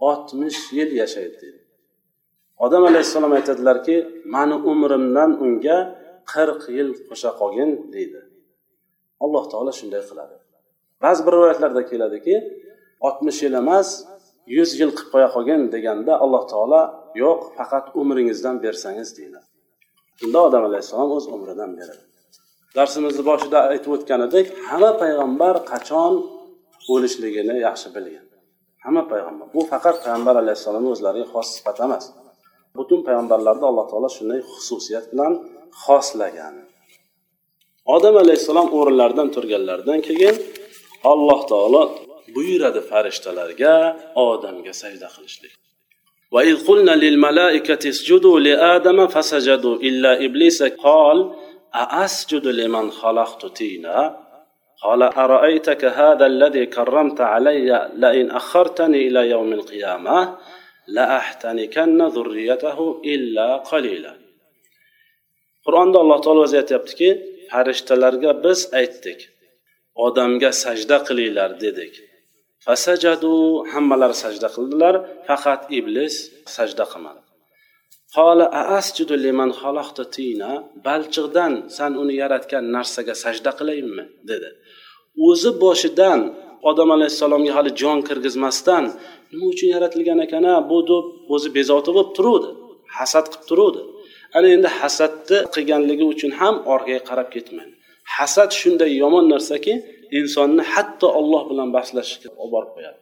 oltmish 0.10 0.60
yil 0.78 0.92
yashaydi 1.02 1.36
deydi 1.44 1.62
odam 2.66 2.84
alayhissalom 2.90 3.32
aytadilarki 3.38 3.96
mani 4.36 4.56
umrimdan 4.72 5.32
unga 5.46 5.78
qirq 6.34 6.62
yil 6.78 6.90
qo'sha 7.10 7.32
qolgin 7.40 7.70
deydi. 7.94 8.22
Alloh 9.24 9.44
taolo 9.52 9.72
shunday 9.80 10.02
qiladi. 10.10 10.36
Ba'zi 11.04 11.22
bir 11.26 11.32
rivoyatlarda 11.38 11.82
keladiki 11.92 12.36
oltmish 13.08 13.40
yil 13.46 13.56
emas 13.64 13.90
yuz 14.58 14.70
yil 14.80 14.92
qilib 14.98 15.10
qo'ya 15.14 15.30
qolgin 15.36 15.62
deganda 15.76 16.14
alloh 16.24 16.44
taolo 16.52 16.82
yo'q 17.24 17.40
faqat 17.58 17.86
umringizdan 18.02 18.56
bersangiz 18.66 19.10
deydi. 19.18 19.40
Shunda 20.20 20.40
odam 20.48 20.64
alayhissalom 20.70 21.12
o'z 21.18 21.26
umridan 21.36 21.72
beradi. 21.80 22.04
Darsimizni 22.78 23.24
boshida 23.30 23.60
aytib 23.72 23.92
o'tgan 23.96 24.22
edik 24.28 24.46
hamma 24.70 24.92
payg'ambar 25.02 25.56
qachon 25.72 26.14
o'lishligini 26.94 27.56
yaxshi 27.68 27.88
bilgan. 27.96 28.26
Hamma 28.86 29.04
payg'ambar 29.12 29.48
bu 29.56 29.62
faqat 29.72 29.96
payg'ambar 30.04 30.36
alayhissalomni 30.44 30.90
o'zlariga 30.96 31.28
xos 31.34 31.48
sifat 31.56 31.78
emas. 31.88 32.06
butun 32.79 33.01
payg'ambarlarni 33.07 33.67
alloh 33.71 33.87
taolo 33.91 34.09
shunday 34.17 34.41
xususiyat 34.55 35.05
bilan 35.13 35.33
xoslagan 35.85 36.55
odam 37.95 38.15
alayhissalom 38.23 38.69
o'rinlaridan 38.79 39.29
turganlaridan 39.35 40.01
keyin 40.09 40.37
alloh 41.13 41.41
taolo 41.53 41.83
buyuradi 42.35 42.81
farishtalarga 42.91 43.75
odamga 44.29 44.73
sajda 44.83 45.09
qilishlik 45.17 45.55
وإذ 46.35 46.57
قلنا 46.69 46.95
للملائكة 47.05 47.83
اسجدوا 47.89 48.41
لآدم 48.41 48.99
فسجدوا 49.15 49.77
إلا 49.89 50.25
إبليس 50.25 50.63
قال 50.63 51.19
أأسجد 51.75 52.47
لمن 52.47 52.91
خلقت 52.91 53.43
تينا 53.47 53.99
قال 54.83 55.03
أرأيتك 55.03 55.85
هذا 55.85 56.27
الذي 56.27 56.67
كرمت 56.67 57.21
علي 57.21 57.91
لئن 57.95 58.31
أخرتني 58.31 59.09
إلى 59.09 59.31
يوم 59.31 59.53
القيامة 59.53 60.37
لأحتنكن 60.97 61.99
ذريته 62.17 62.79
إلا 63.05 63.49
قليلا 63.57 64.15
qur'onda 65.67 65.99
alloh 66.03 66.19
taolo 66.25 66.41
o'zi 66.47 66.57
aytyaptiki 66.63 67.09
farishtalarga 67.51 68.31
biz 68.45 68.61
aytdik 68.81 69.21
odamga 70.07 70.51
sajda 70.63 70.97
qilinglar 71.09 71.51
dedik 71.65 71.93
fasajadu 72.67 73.33
hammalari 73.73 74.17
sajda 74.25 74.49
qildilar 74.57 74.95
faqat 75.29 75.61
iblis 75.79 76.15
sajda 76.57 76.85
qilmadi 76.93 77.21
balchiqdan 80.87 81.53
san 81.77 81.93
uni 82.03 82.15
yaratgan 82.23 82.65
narsaga 82.77 83.15
sajda 83.25 83.51
qilayinmi 83.59 84.05
dedi 84.31 84.51
o'zi 85.29 85.51
boshidan 85.65 86.21
odam 86.71 86.89
alayhissalomga 86.97 87.53
hali 87.59 87.71
jon 87.81 87.99
kirgizmasdan 88.09 88.85
nima 89.36 89.46
uchun 89.54 89.68
yaratilgan 89.76 90.20
ekan 90.26 90.46
a 90.52 90.54
bu 90.70 90.78
deb 90.90 91.06
o'zi 91.36 91.50
bezovta 91.58 91.90
bo'lib 91.96 92.12
turuvdi 92.18 92.50
hasad 92.98 93.26
qilib 93.32 93.46
turuvdi. 93.50 93.82
Ana 94.38 94.48
endi 94.56 94.70
hasadni 94.80 95.38
qilganligi 95.56 96.06
uchun 96.14 96.32
ham 96.40 96.56
orqaga 96.74 97.02
qarab 97.10 97.30
ketmaydi 97.36 97.76
hasad 98.18 98.50
shunday 98.60 98.92
yomon 99.04 99.26
narsaki 99.34 99.74
insonni 100.20 100.64
hatto 100.74 101.08
olloh 101.20 101.42
bilan 101.50 101.70
bahslashishga 101.78 102.30
olib 102.42 102.52
borib 102.56 102.72
qo'yadi. 102.76 103.00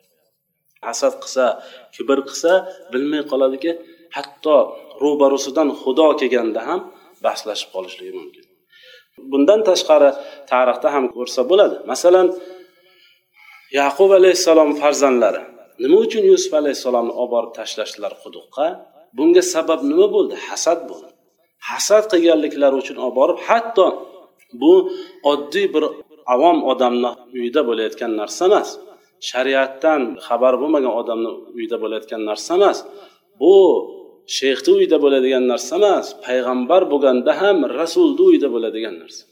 Hasad 0.87 1.13
qilsa 1.23 1.45
kibr 1.95 2.19
qilsa 2.29 2.51
bilmay 2.93 3.21
qoladiki 3.31 3.71
hatto 4.15 4.55
ro'barusidan 5.03 5.69
xudo 5.81 6.07
kelganda 6.19 6.61
ham 6.69 6.79
bahslashib 7.25 7.69
qolishligi 7.75 8.13
mumkin. 8.19 8.45
Bundan 9.31 9.59
tashqari 9.69 10.09
tarixda 10.51 10.87
ham 10.95 11.05
ko'rsa 11.15 11.41
bo'ladi. 11.51 11.75
Masalan 11.91 12.27
yaqub 13.79 14.09
alayhissalom 14.19 14.69
farzandlari 14.81 15.41
nima 15.83 15.97
uchun 16.05 16.23
yusuf 16.31 16.51
alayhissalomni 16.61 17.13
olib 17.21 17.31
borib 17.35 17.51
tashlashdilar 17.59 18.13
quduqqa? 18.23 18.65
Bunga 19.17 19.43
sabab 19.53 19.81
nima 19.91 20.07
bo'ldi? 20.15 20.35
Hasad 20.47 20.79
bo'ldi. 20.89 21.09
Hasad 21.69 22.03
qilganliklari 22.11 22.75
uchun 22.83 22.97
olib 23.03 23.15
borib 23.19 23.39
hatto 23.47 23.85
bu 24.61 24.73
oddiy 25.31 25.67
bir 25.75 25.83
avom 26.35 26.57
odamni 26.71 27.11
uyida 27.37 27.61
bo'layotgan 27.69 28.11
narsa 28.21 28.43
emas. 28.49 28.69
Shariatdan 29.29 30.01
xabar 30.27 30.53
bo'lmagan 30.61 30.93
odamni 31.01 31.31
uyida 31.57 31.77
bo'layotgan 31.83 32.21
narsa 32.29 32.51
emas. 32.59 32.77
Bu 33.41 33.53
shayxni 34.37 34.71
uyida 34.77 34.97
bo'ladigan 35.03 35.43
narsa 35.51 35.73
emas 35.81 36.05
payg'ambar 36.25 36.81
bo'lganda 36.91 37.31
ham 37.41 37.57
rasulni 37.79 38.23
uyida 38.29 38.47
bo'ladigan 38.55 38.95
narsa. 39.01 39.23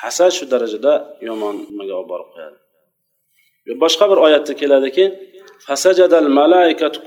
Hasad 0.00 0.30
shu 0.36 0.44
darajada 0.52 0.92
yomon 1.28 1.56
nimaga 1.70 1.94
olib 2.00 2.08
borib 2.12 2.28
qo'yadi? 2.34 2.58
boshqa 3.83 4.05
bir 4.11 4.19
oyatda 4.25 4.53
keladiki 4.61 5.05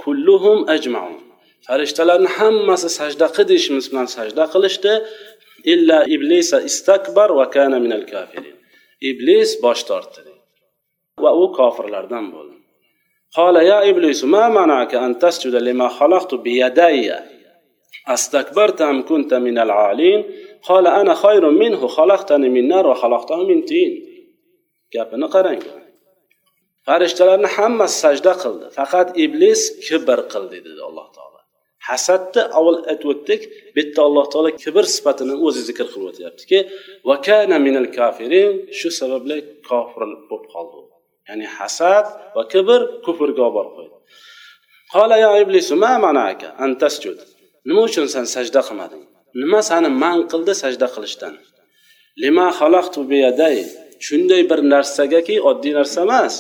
kulluhum 0.03 0.59
ajmaun 0.75 1.17
farishtalarni 1.67 2.31
hammasi 2.39 2.89
sajda 2.99 3.27
qil 3.37 3.47
deyishimiz 3.51 3.87
bilan 3.91 4.09
sajda 4.17 4.45
qilishdi 4.55 4.93
illa 5.73 5.99
iblisa 6.15 6.59
istakbar 6.69 7.29
va 7.39 7.47
kana 7.55 7.79
minal 7.85 8.05
kafirin 8.13 8.57
iblis 9.11 9.51
bosh 9.65 9.83
tortdi 9.91 10.33
va 11.23 11.31
u 11.43 11.45
kofirlardan 11.59 12.27
bo'ldi 12.35 12.57
قال 13.39 13.57
يا 13.57 13.79
إبليس 13.91 14.21
ما 14.25 14.45
منعك 14.49 14.93
أن 14.95 15.19
تسجد 15.19 15.55
لما 15.69 15.89
خلقت 15.89 16.35
بيدي 16.35 17.13
أستكبرت 18.15 18.81
أم 18.91 18.99
كنت 19.11 19.35
من 19.47 19.59
العالين 19.59 20.21
قال 20.69 20.87
أنا 20.87 21.15
خير 21.15 21.51
منه 21.51 21.87
خلقتني 21.87 22.49
من 22.49 22.69
نار 22.69 22.87
وخلقته 22.87 23.39
من 23.51 23.65
تين 23.65 23.93
gapini 24.93 25.27
qarang 25.35 25.61
Farishtalarni 26.88 27.50
hammasi 27.58 27.96
sajda 28.04 28.34
qildi. 28.44 28.66
Faqat 28.78 29.08
iblis 29.26 29.62
kibr 29.86 30.20
qildi 30.34 30.58
dedi 30.68 30.82
alloh 30.90 31.08
taolo. 31.16 31.40
Hasadni 31.90 32.42
avval 32.58 32.80
aytib 32.92 33.08
o'tdik. 33.14 33.42
Bu 33.74 33.80
yerda 33.82 34.02
alloh 34.08 34.26
taolo 34.34 34.50
kibr 34.64 34.84
sifatini 34.96 35.36
o'zi 35.46 35.62
zikr 35.70 35.86
qilib 35.94 36.08
o'tyaptiki 36.12 36.60
minal 37.66 37.90
kafirin 37.98 38.52
shu 38.78 38.90
sababli 39.00 39.38
kofir 39.70 40.02
bo'lib 40.30 40.48
qoldi 40.56 40.80
ya'ni 41.30 41.46
hasad 41.58 42.06
va 42.36 42.44
kibr 42.54 42.80
kufrga 43.06 43.42
olib 43.48 43.56
borib 43.58 43.74
qo'ydi. 43.78 43.96
Qola 44.94 45.16
ya 45.26 45.32
iblis 45.44 45.68
ma 45.84 45.94
manaka 46.06 46.48
an 46.64 46.72
tasjud? 46.84 47.20
Nima 47.68 47.82
uchun 47.90 48.06
sen 48.14 48.26
sajda 48.36 48.62
qilmading? 48.68 49.04
Nima 49.42 49.60
sani 49.70 49.90
man 50.04 50.20
qildi 50.32 50.54
sajda 50.64 50.88
qilishdan? 50.96 51.34
Lima 52.24 52.48
xalaqtu 52.60 53.00
biyaday 53.12 53.58
shunday 54.06 54.42
bir 54.50 54.60
narsagaki 54.74 55.36
oddiy 55.50 55.74
narsa 55.80 56.00
emas. 56.08 56.36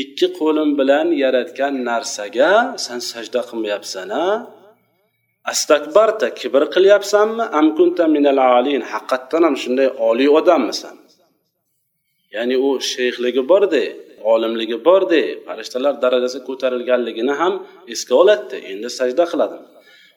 Ikki 0.00 0.26
qo'lim 0.38 0.70
bilan 0.78 1.06
yaratgan 1.22 1.74
narsaga 1.88 2.52
san 2.84 3.00
sajda 3.10 3.40
qilmayapsan 3.48 4.08
a 4.24 4.26
astakbarta 5.52 6.28
kibr 6.40 6.62
qilyapsanmi? 6.74 7.44
Amkunta 7.60 8.04
minal 8.16 8.40
alin 8.56 8.82
haqiqatdan 8.92 9.42
ham 9.46 9.54
shunday 9.62 9.88
oliy 10.08 10.28
odammisan? 10.38 10.96
Ya'ni 12.34 12.56
u 12.66 12.70
shayxligi 12.92 13.42
borda 13.50 13.84
olimligi 14.32 14.76
borda 14.88 15.22
farishtalar 15.46 15.94
darajasi 16.04 16.38
ko'tarilganligini 16.48 17.34
ham 17.40 17.54
esga 17.92 18.14
oladida 18.22 18.58
endi 18.70 18.88
sajda 18.98 19.24
qiladi. 19.32 19.56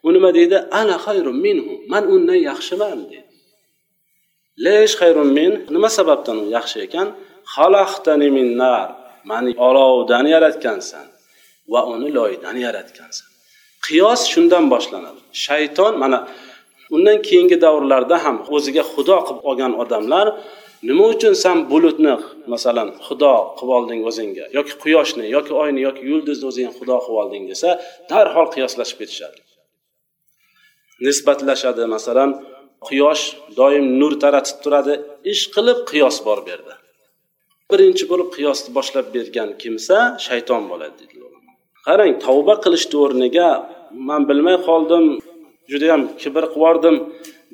U 0.05 0.09
nima 0.15 0.29
deydi? 0.37 0.57
Ana 0.79 0.95
xayrun 1.05 1.37
minhu 1.45 1.73
man 1.91 2.03
undan 2.13 2.39
yaxshiman 2.49 2.99
deydi 3.11 3.27
lesh 4.65 4.93
xayrun 5.01 5.29
min 5.37 5.51
nima 5.75 5.89
sababdan 5.97 6.37
u 6.43 6.45
yaxshi 6.57 6.77
ekan? 6.87 7.07
Xalaqtani 7.55 8.29
min 8.37 8.47
nar 8.61 8.87
mani 9.29 9.51
olovdan 9.67 10.25
yaratgansan 10.35 11.05
va 11.73 11.81
uni 11.93 12.09
loydan 12.17 12.55
yaratgansan. 12.65 13.27
Qiyos 13.85 14.21
shundan 14.31 14.65
boshlanadi. 14.73 15.21
Shayton 15.45 15.93
mana 16.03 16.19
undan 16.95 17.17
keyingi 17.27 17.57
davrlarda 17.65 18.17
ham 18.25 18.37
o'ziga 18.55 18.83
xudo 18.93 19.17
qilib 19.27 19.41
olgan 19.49 19.73
odamlar 19.83 20.27
nima 20.87 21.03
uchun 21.13 21.33
san 21.43 21.57
bulutni 21.71 22.13
masalan 22.53 22.89
xudo 23.05 23.33
qilib 23.57 23.71
olding 23.77 24.01
o'zingga 24.09 24.45
yoki 24.57 24.73
quyoshni 24.83 25.25
yoki 25.35 25.53
oyni 25.63 25.79
yoki 25.87 26.03
yulduzni 26.11 26.45
o'zingga 26.51 26.73
xudo 26.79 26.97
qilib 27.03 27.19
olding 27.21 27.43
desa 27.51 27.69
darhol 28.11 28.47
qiyoslashib 28.55 28.97
ketishadi. 29.01 29.39
Nisbatlashadi 31.05 31.83
masalan 31.95 32.29
quyosh 32.87 33.23
doim 33.59 33.85
nur 33.99 34.13
taratib 34.23 34.57
turadi 34.63 34.93
ish 35.33 35.43
qilib 35.55 35.79
qiyos 35.89 36.17
bor 36.27 36.39
bu 36.45 36.49
yerda. 36.53 36.73
Birinchi 37.71 38.05
bo'lib 38.11 38.29
qiyosni 38.35 38.69
boshlab 38.77 39.07
bergan 39.15 39.49
kimsa 39.61 39.97
shayton 40.27 40.63
bo'ladi 40.71 40.95
deydilar 40.99 41.31
qarang 41.87 42.13
tavba 42.25 42.55
qilishni 42.63 42.97
o'rniga 43.05 43.47
man 44.09 44.21
bilmay 44.29 44.57
qoldim 44.67 45.05
judayam 45.71 46.01
kibr 46.21 46.43
qilib 46.53 46.55
yubordim 46.57 46.95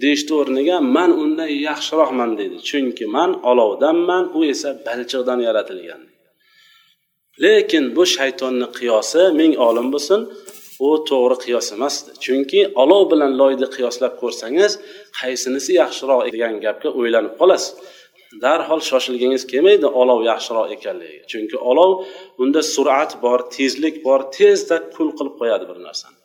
deyishni 0.04 0.34
o'rniga 0.42 0.76
man 0.96 1.12
undan 1.24 1.50
yaxshiroqman 1.68 2.32
deydi 2.40 2.58
chunki 2.70 3.06
man 3.16 3.30
olovdanman 3.52 4.24
u 4.38 4.40
esa 4.54 4.70
balchiqdan 4.88 5.40
yaratilgan. 5.48 6.02
Lekin 7.44 7.84
bu 7.96 8.04
shaytonni 8.16 8.68
qiyosi 8.78 9.22
ming 9.40 9.54
olim 9.68 9.88
bo'lsin 9.94 10.20
u 10.88 10.90
to'g'ri 11.10 11.38
qiyos 11.46 11.68
emasdi 11.76 12.10
chunki 12.26 12.62
olov 12.84 13.04
bilan 13.12 13.32
loyni 13.42 13.68
qiyoslab 13.76 14.14
ko'rsangiz 14.22 14.72
qaysinisi 15.20 15.72
yaxshiroq 15.82 16.20
degan 16.36 16.54
gapga 16.66 16.90
o'ylanib 17.00 17.34
qolasiz. 17.42 17.72
Darhol 18.42 18.82
shoshilgingiz 18.90 19.44
kelmaydi 19.52 19.88
olov 20.02 20.20
yaxshiroq 20.32 20.68
ekanligiga. 20.76 21.24
Chunki 21.32 21.58
olov 21.72 21.92
unda 22.42 22.62
sur'at 22.76 23.12
bor 23.24 23.40
tezlik 23.56 23.96
bor 24.08 24.20
tezda 24.38 24.78
kul 24.96 25.10
qilib 25.18 25.36
qo'yadi 25.42 25.66
bir 25.70 25.78
narsani. 25.88 26.18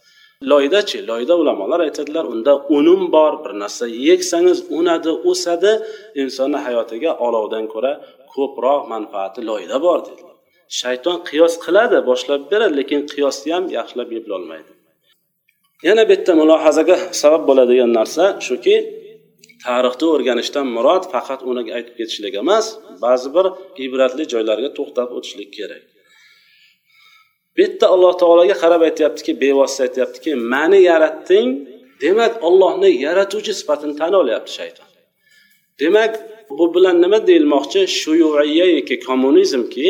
Loydachi 0.50 0.98
loyda 1.10 1.34
ulamolar 1.42 1.80
aytadilar 1.86 2.24
unda 2.32 2.52
unum 2.78 3.02
bor 3.16 3.32
bir 3.44 3.52
narsa 3.62 3.84
yeksangiz 4.08 4.58
unadi 4.78 5.12
o'sadi 5.30 5.72
insonni 6.22 6.58
hayotiga 6.66 7.10
olovdan 7.26 7.64
ko'ra 7.74 7.92
ko'proq 8.34 8.82
manfaati 8.92 9.40
loyda 9.50 9.76
bor 9.86 9.98
dedilar. 10.08 10.34
Shayton 10.80 11.16
qiyos 11.28 11.54
qiladi 11.64 11.98
boshlab 12.10 12.42
beradi 12.52 12.74
lekin 12.80 13.00
qiyosni 13.12 13.50
ham 13.56 13.64
yaxshilab 13.76 14.10
eplolmaydi 14.20 14.72
yana 15.82 16.08
bu 16.08 16.12
yerda 16.12 16.32
mulohazaga 16.40 16.96
sabab 17.22 17.42
bo'ladigan 17.48 17.90
narsa 17.98 18.24
shuki 18.48 18.74
tarixni 19.64 20.06
o'rganishdan 20.14 20.66
murod 20.76 21.04
faqat 21.12 21.40
uni 21.50 21.62
aytib 21.76 21.94
ketishlik 22.00 22.34
emas 22.42 22.66
ba'zi 23.04 23.28
bir 23.36 23.46
ibratli 23.84 24.24
joylarga 24.32 24.70
to'xtab 24.78 25.08
o'tishlik 25.16 25.50
kerak. 25.58 25.84
Bu 27.54 27.58
yerda 27.64 27.86
alloh 27.94 28.12
taologa 28.22 28.56
qarab 28.62 28.82
aytyaptiki 28.88 29.32
bevosita 29.42 29.82
aytyaptiki 29.86 30.30
mani 30.52 30.80
yaratding 30.90 31.48
demak 32.04 32.32
ollohni 32.48 32.90
yaratuvchi 33.06 33.52
sifatini 33.60 33.94
tan 34.00 34.12
olyapti 34.20 34.52
shayton. 34.58 34.88
Demak 35.80 36.12
bu 36.58 36.64
bilan 36.74 36.96
nima 37.04 37.18
deyilmoqchi? 37.28 37.80
Shuyuiyaki 38.00 38.96
kommunizmki 39.06 39.88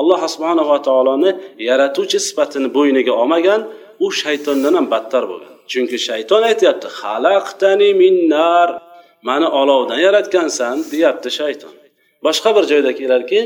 alloh 0.00 0.20
subhanava 0.34 0.78
taoloni 0.88 1.30
yaratuvchi 1.68 2.18
sifatini 2.28 2.68
bo'yniga 2.76 3.12
olmagan 3.22 3.60
u 4.04 4.06
shaytondan 4.22 4.74
ham 4.78 4.86
battar 4.94 5.24
bo'lgan. 5.30 5.54
Chunki 5.70 5.98
shayton 6.08 6.42
aytyapti 6.50 6.88
xalaqtani 7.00 7.90
minnar 8.02 8.68
mani 9.26 9.48
olovdan 9.60 10.00
yaratgansan 10.06 10.76
deyapti 10.92 11.30
shayton. 11.38 11.72
Boshqa 12.24 12.50
bir 12.56 12.64
joyda 12.70 12.92
keladiki 12.98 13.40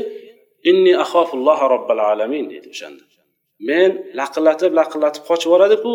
inni 0.69 0.93
axofulloh 1.03 1.59
robbil 1.73 2.01
alamin 2.11 2.45
deydi 2.51 2.67
o'shanda. 2.73 3.03
Men 3.69 3.89
laqillatib 4.19 4.71
laqillatib 4.79 5.23
qochib 5.29 5.47
yuboradiku 5.49 5.93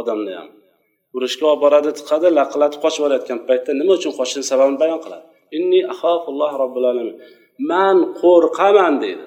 odamni 0.00 0.32
ham. 0.38 0.48
Urushga 1.16 1.44
olib 1.50 1.60
boradi 1.64 1.90
tiqadi 1.98 2.28
laqillatib 2.38 2.80
qochib 2.84 3.00
yuborayotgan 3.00 3.38
paytda 3.48 3.70
nima 3.80 3.92
uchun 3.98 4.12
qochishni 4.18 4.44
sababini 4.50 4.78
bayon 4.82 5.00
qiladi? 5.04 5.24
Inni 5.56 5.80
axofulloh 5.92 6.52
robbil 6.62 6.86
alamin 6.92 7.16
man 7.72 7.96
qo'rqaman 8.20 8.94
deydi. 9.04 9.24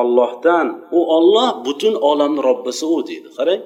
Ollohdan 0.00 0.66
u 0.98 1.00
olloh 1.16 1.50
butun 1.66 1.94
olamni 2.10 2.40
robbisi 2.48 2.84
u 2.94 2.96
deydi. 3.08 3.28
Qarang. 3.38 3.62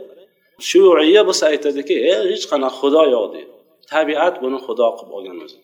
Shuiya 0.68 1.22
bo'lsa 1.28 1.44
aytadiki 1.52 1.94
hech 2.30 2.44
qanaqa 2.52 2.76
xudo 2.80 3.02
yo'q 3.14 3.26
deydi. 3.34 3.52
Tabiat 3.92 4.35
buni 4.42 4.59
xudo 4.66 4.88
qilib 4.96 5.12
olgan 5.18 5.38
o'zi. 5.44 5.59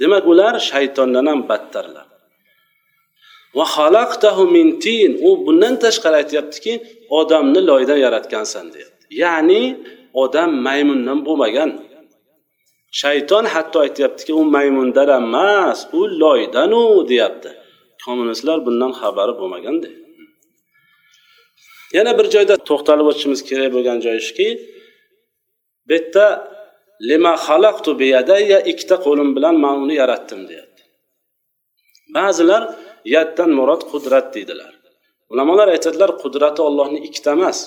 Demak 0.00 0.24
ular 0.32 0.54
shaytondan 0.70 1.26
ham 1.30 1.40
battarlar. 1.50 2.06
Xalaqtahu 3.74 4.42
min 4.56 4.68
tin. 4.84 5.10
U 5.26 5.28
bundan 5.46 5.74
tashqari 5.84 6.16
aytyaptiki 6.22 6.72
odamni 7.20 7.60
loydan 7.70 7.98
yaratgansan 8.06 8.66
deyapti. 8.74 9.04
Ya'ni 9.22 9.62
odam 10.22 10.50
maymundan 10.66 11.18
bo'lmagan. 11.26 11.70
Shayton 13.00 13.44
hatto 13.54 13.78
aytyaptiki 13.86 14.32
u 14.40 14.42
maymundan 14.56 15.08
emas 15.20 15.78
u 15.98 16.00
loydanu 16.22 16.82
deyapti. 17.10 17.50
Kommunistlar 18.04 18.58
bundan 18.66 18.92
xabari 19.00 19.34
bo'lmagan 19.40 19.76
yana 21.96 22.12
bir 22.18 22.26
joyda 22.34 22.54
to'xtalib 22.68 23.06
o'tishimiz 23.10 23.40
kerak 23.48 23.70
bo'lgan 23.76 23.98
joyi 24.04 24.20
shuki 24.28 24.48
bu 25.88 25.92
yerda 25.96 26.26
lima 27.10 27.32
xalaqtu 27.46 27.90
biyadayya 28.00 28.58
ikkita 28.70 28.96
qo'lim 29.06 29.28
bilan 29.36 29.54
man 29.64 29.76
uni 29.84 29.94
yaratdim 30.02 30.40
deyapti. 30.48 30.82
Ba'zilar 32.16 32.62
yaddan 33.14 33.50
murod 33.58 33.82
qudrat 33.92 34.26
deydilar. 34.34 34.72
Ulamolar 35.32 35.68
aytadilar 35.74 36.10
qudrati 36.22 36.60
ollohni 36.68 36.98
ikkita 37.08 37.30
emas. 37.38 37.58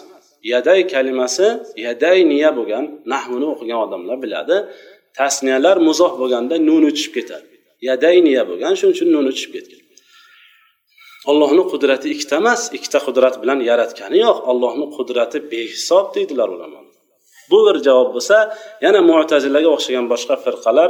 Yaday 0.54 0.80
kalimasi 0.94 1.48
yaday 1.86 2.18
niya 2.32 2.50
bo'lgan 2.58 2.86
nahvini 3.14 3.48
o'qigan 3.54 3.80
odamlar 3.86 4.18
biladi. 4.24 4.58
Tasniyalar 5.20 5.78
muzoh 5.88 6.14
bo'lganda 6.22 6.56
nuni 6.70 6.90
tushib 6.96 7.14
ketadi 7.18 7.52
yaday 7.88 8.18
niya 8.28 8.44
bo'lgan 8.50 8.74
shuning 8.80 8.96
uchun 8.96 9.10
nuni 9.16 9.32
tushib 9.36 9.52
ketgan. 9.56 9.82
Ollohni 11.32 11.64
qudrati 11.72 12.08
ikkita 12.14 12.36
emas 12.42 12.62
ikkita 12.78 13.00
qudrat 13.06 13.36
bilan 13.42 13.60
yaratgani 13.70 14.18
yo'q. 14.26 14.38
Ollohni 14.52 14.86
qudrati 14.98 15.38
behisob 15.52 16.06
deydilar 16.16 16.50
ulamolar. 16.56 16.91
Bu 17.52 17.60
bir 17.68 17.78
javob 17.88 18.10
bo'lsa 18.16 18.38
yana 18.86 19.00
mo'tazilaga 19.10 19.70
o'xshagan 19.76 20.06
boshqa 20.14 20.36
firqalar 20.46 20.90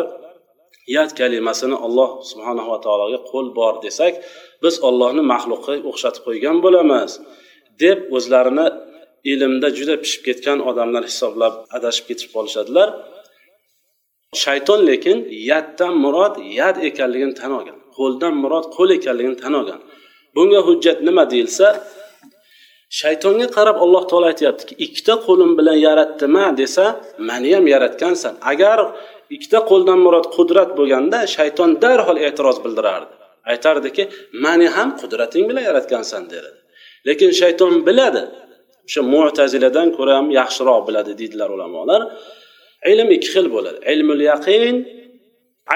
yad 0.95 1.09
kalimasini 1.19 1.77
alloh 1.85 2.09
subhanava 2.29 2.77
taologa 2.85 3.19
qo'l 3.31 3.47
bor 3.59 3.73
desak 3.85 4.13
biz 4.63 4.75
ollohni 4.87 5.23
maxluqqa 5.33 5.73
o'xshatib 5.89 6.21
qo'ygan 6.27 6.57
bo'lamiz 6.65 7.11
deb 7.83 7.99
o'zlarini 8.17 8.67
ilmda 9.31 9.67
juda 9.77 9.95
pishib 10.03 10.21
ketgan 10.27 10.59
odamlar 10.69 11.03
hisoblab 11.09 11.53
adashib 11.77 12.05
ketib 12.09 12.29
qolishadilar. 12.35 12.89
Shayton 14.43 14.81
lekin 14.89 15.17
yaddan 15.49 15.93
murod 16.03 16.35
yad 16.59 16.75
ekanligini 16.89 17.33
tan 17.41 17.51
olgan 17.57 17.77
qo'ldan 17.97 18.33
murod 18.43 18.65
qo'l 18.75 18.89
ekanligini 18.97 19.37
tan 19.43 19.53
olgan 19.59 19.79
bunga 20.35 20.59
hujjat 20.67 20.97
nima 21.07 21.23
deyilsa 21.33 21.67
shaytonga 22.99 23.47
qarab 23.57 23.77
alloh 23.85 24.03
taolo 24.09 24.25
aytyaptiki 24.31 24.73
ikkita 24.85 25.13
qo'lim 25.25 25.51
bilan 25.59 25.77
yaratdima 25.87 26.45
desa 26.61 26.85
mani 27.29 27.49
ham 27.55 27.65
yaratgansan. 27.73 28.33
Agar 28.51 28.79
ikkita 29.35 29.59
qo'ldan 29.69 29.99
murod 30.05 30.25
qudrat 30.35 30.69
bo'lganda 30.79 31.19
shayton 31.35 31.69
darhol 31.83 32.17
e'tiroz 32.27 32.57
bildirardi. 32.65 33.13
Aytardiki 33.51 34.03
mani 34.45 34.67
ham 34.75 34.89
qudrating 35.01 35.43
bilan 35.49 35.63
yaratgansan 35.69 36.23
derdi. 36.33 36.59
Lekin 37.07 37.31
shayton 37.41 37.73
biladi. 37.87 38.23
O'sha 38.87 39.01
mutaziladan 39.13 39.87
ko'ra 39.97 40.13
ham 40.19 40.27
yaxshiroq 40.39 40.81
biladi 40.87 41.11
deydilar 41.19 41.49
ulamolar. 41.55 42.01
Ilm 42.91 43.09
ikki 43.17 43.29
xil 43.35 43.47
bo'ladi. 43.55 43.79
Ilmul 43.93 44.21
yaqin 44.31 44.75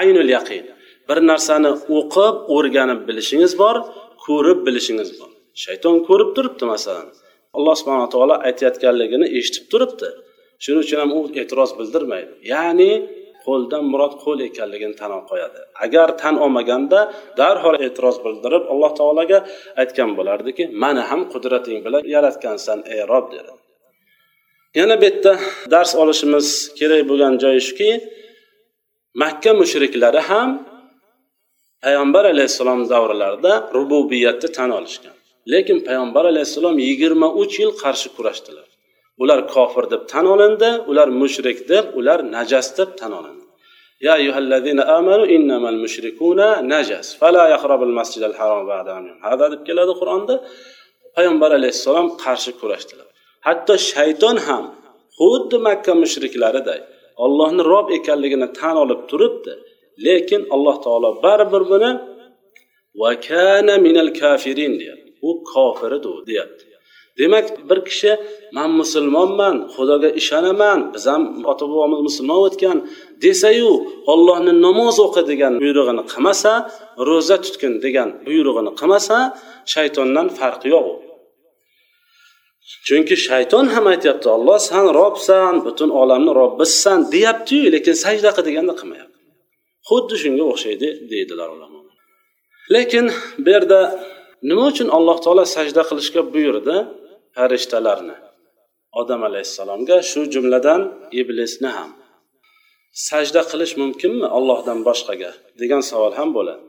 aynul 0.00 0.30
yaqin. 0.36 0.64
Bir 1.08 1.18
narsani 1.30 1.70
o'qib 1.98 2.34
o'rganib 2.56 3.00
bilishingiz 3.08 3.52
bor 3.62 3.76
ko'rib 4.26 4.58
bilishingiz 4.66 5.10
bor. 5.20 5.30
Shayton 5.64 5.96
ko'rib 6.08 6.30
turibdi 6.36 6.64
masalan. 6.74 7.08
Alloh 7.56 7.74
subhanaa 7.80 8.08
taolo 8.14 8.34
aytayotganligini 8.48 9.26
eshitib 9.38 9.64
turibdi. 9.72 10.08
Shuning 10.62 10.80
uchun 10.84 10.98
ham 11.02 11.10
u 11.18 11.20
e'tiroz 11.40 11.70
bildirmaydi. 11.78 12.32
Ya'ni 12.52 12.90
qo'ldan 13.46 13.84
murod 13.92 14.14
qo'l 14.24 14.38
ekanligini 14.48 14.94
tan 15.00 15.10
olib 15.16 15.26
qo'yadi. 15.32 15.60
Agar 15.84 16.08
tan 16.22 16.34
olmaganda 16.44 17.00
darhol 17.40 17.76
e'tiroz 17.86 18.16
bildirib 18.24 18.64
alloh 18.72 18.92
taologa 19.00 19.38
aytgan 19.82 20.10
bo'lardiki 20.18 20.64
mani 20.82 21.02
ham 21.10 21.20
qudrating 21.32 21.78
bilan 21.86 22.02
yaratgansan 22.14 22.78
ey 22.94 23.00
rob 23.12 23.26
dedi. 23.34 23.52
Yana 24.78 24.94
bu 25.00 25.04
yerda 25.08 25.32
dars 25.72 25.92
olishimiz 26.02 26.46
kerak 26.78 27.02
bo'lgan 27.10 27.34
joyi 27.42 27.60
shuki 27.68 27.90
makka 29.22 29.50
mushriklari 29.60 30.20
ham 30.30 30.48
payg'ambar 31.84 32.24
alayhissalom 32.32 32.80
davrlarida 32.92 33.52
rububiyatni 33.76 34.48
tan 34.56 34.70
olishgan. 34.78 35.15
lekin 35.53 35.77
payg'ambar 35.87 36.23
alayhissalom 36.31 36.75
yigirma 36.87 37.27
uch 37.41 37.53
yil 37.61 37.71
qarshi 37.83 38.09
kurashdilar 38.15 38.67
ular 39.21 39.39
kofir 39.53 39.85
deb 39.93 40.01
tan 40.11 40.25
olindi 40.33 40.69
ular 40.91 41.07
mushrik 41.21 41.59
deb 41.71 41.85
ular 41.99 42.19
najas 42.35 42.67
deb 42.79 42.91
tan 43.01 43.13
olindi 43.19 43.41
يا 44.07 44.13
أيها 44.21 44.39
الذين 44.45 44.79
آمنوا 44.97 45.27
إنما 45.35 45.69
المشركون 45.73 46.39
نجس 46.73 47.07
فلا 47.21 47.43
يقرب 47.53 47.81
المسجد 47.83 48.23
الحرام 48.29 48.65
بعد 48.71 48.87
عامهم 48.95 49.17
هذا 49.29 49.45
deb 49.53 49.61
keladi 49.67 49.93
qur'onda 50.01 50.35
payg'ambar 51.15 51.51
alayhissalom 51.59 52.07
qarshi 52.23 52.51
kurashdilar 52.61 53.07
hatto 53.47 53.73
shayton 53.91 54.37
ham 54.47 54.63
xuddi 55.19 55.57
makka 55.67 55.93
mushriklariday 56.03 56.79
ollohni 57.23 57.61
rob 57.73 57.87
ekanligini 57.97 58.47
tan 58.59 58.75
olib 58.83 59.01
turibdi 59.11 59.53
lekin 60.05 60.41
alloh 60.55 60.75
taolo 60.85 61.09
baribir 61.25 61.63
buni 61.71 61.91
vakana 63.01 63.75
minal 63.85 64.09
kafirin 64.21 64.73
deyapti 64.81 65.04
U 65.28 65.30
kofir 65.52 65.92
edi 65.98 66.08
deyapti. 66.28 66.66
Demak 67.18 67.70
bir 67.70 67.78
kishi 67.88 68.12
man 68.56 68.70
musulmonman 68.80 69.56
xudoga 69.74 70.10
ishonaman 70.20 70.80
biz 70.94 71.04
ham 71.12 71.22
ota 71.50 71.64
bobomiz 71.70 72.00
musulmon 72.08 72.40
o'tgan 72.46 72.78
desayu 73.24 73.72
ollohni 74.12 74.52
namoz 74.66 74.96
o'qi 75.06 75.22
degan 75.30 75.52
buyrug'ini 75.62 76.04
qilmasa 76.12 76.52
ro'za 77.08 77.36
tutgin 77.44 77.74
degan 77.84 78.08
buyrug'ini 78.26 78.72
qilmasa 78.80 79.16
shaytondan 79.74 80.26
farqi 80.38 80.68
yo'q 80.74 80.86
u. 80.92 80.94
Chunki 82.86 83.16
shayton 83.26 83.66
ham 83.74 83.84
aytyapti 83.92 84.26
olloh 84.36 84.58
san 84.70 84.86
robsan 85.00 85.54
butun 85.66 85.90
olamni 86.00 86.32
robbisisan 86.40 86.98
deyaptiyu 87.14 87.66
lekin 87.74 87.94
sajda 88.04 88.30
qil 88.36 88.44
deganda 88.48 88.74
qilmayapti. 88.80 89.18
Xuddi 89.88 90.14
shunga 90.22 90.44
o'xshaydi 90.52 90.88
deydilar 91.12 91.48
ulamolar. 91.54 91.96
Lekin 92.74 93.06
bu 93.44 93.48
yerda 93.54 93.80
nima 94.48 94.64
uchun 94.72 94.88
alloh 94.96 95.16
taolo 95.24 95.44
sajda 95.56 95.82
qilishga 95.88 96.22
buyurdi 96.34 96.76
farishtalarni? 97.36 98.16
Odam 99.00 99.20
alayhissalomga 99.28 99.96
shu 100.10 100.20
jumladan 100.34 100.80
iblisni 101.20 101.70
ham. 101.76 101.90
Sajda 103.08 103.42
qilish 103.50 103.74
mumkinmi 103.82 104.26
ollohdan 104.38 104.78
boshqaga? 104.88 105.30
degan 105.60 105.82
savol 105.90 106.12
ham 106.20 106.30
bo'ladi 106.38 106.62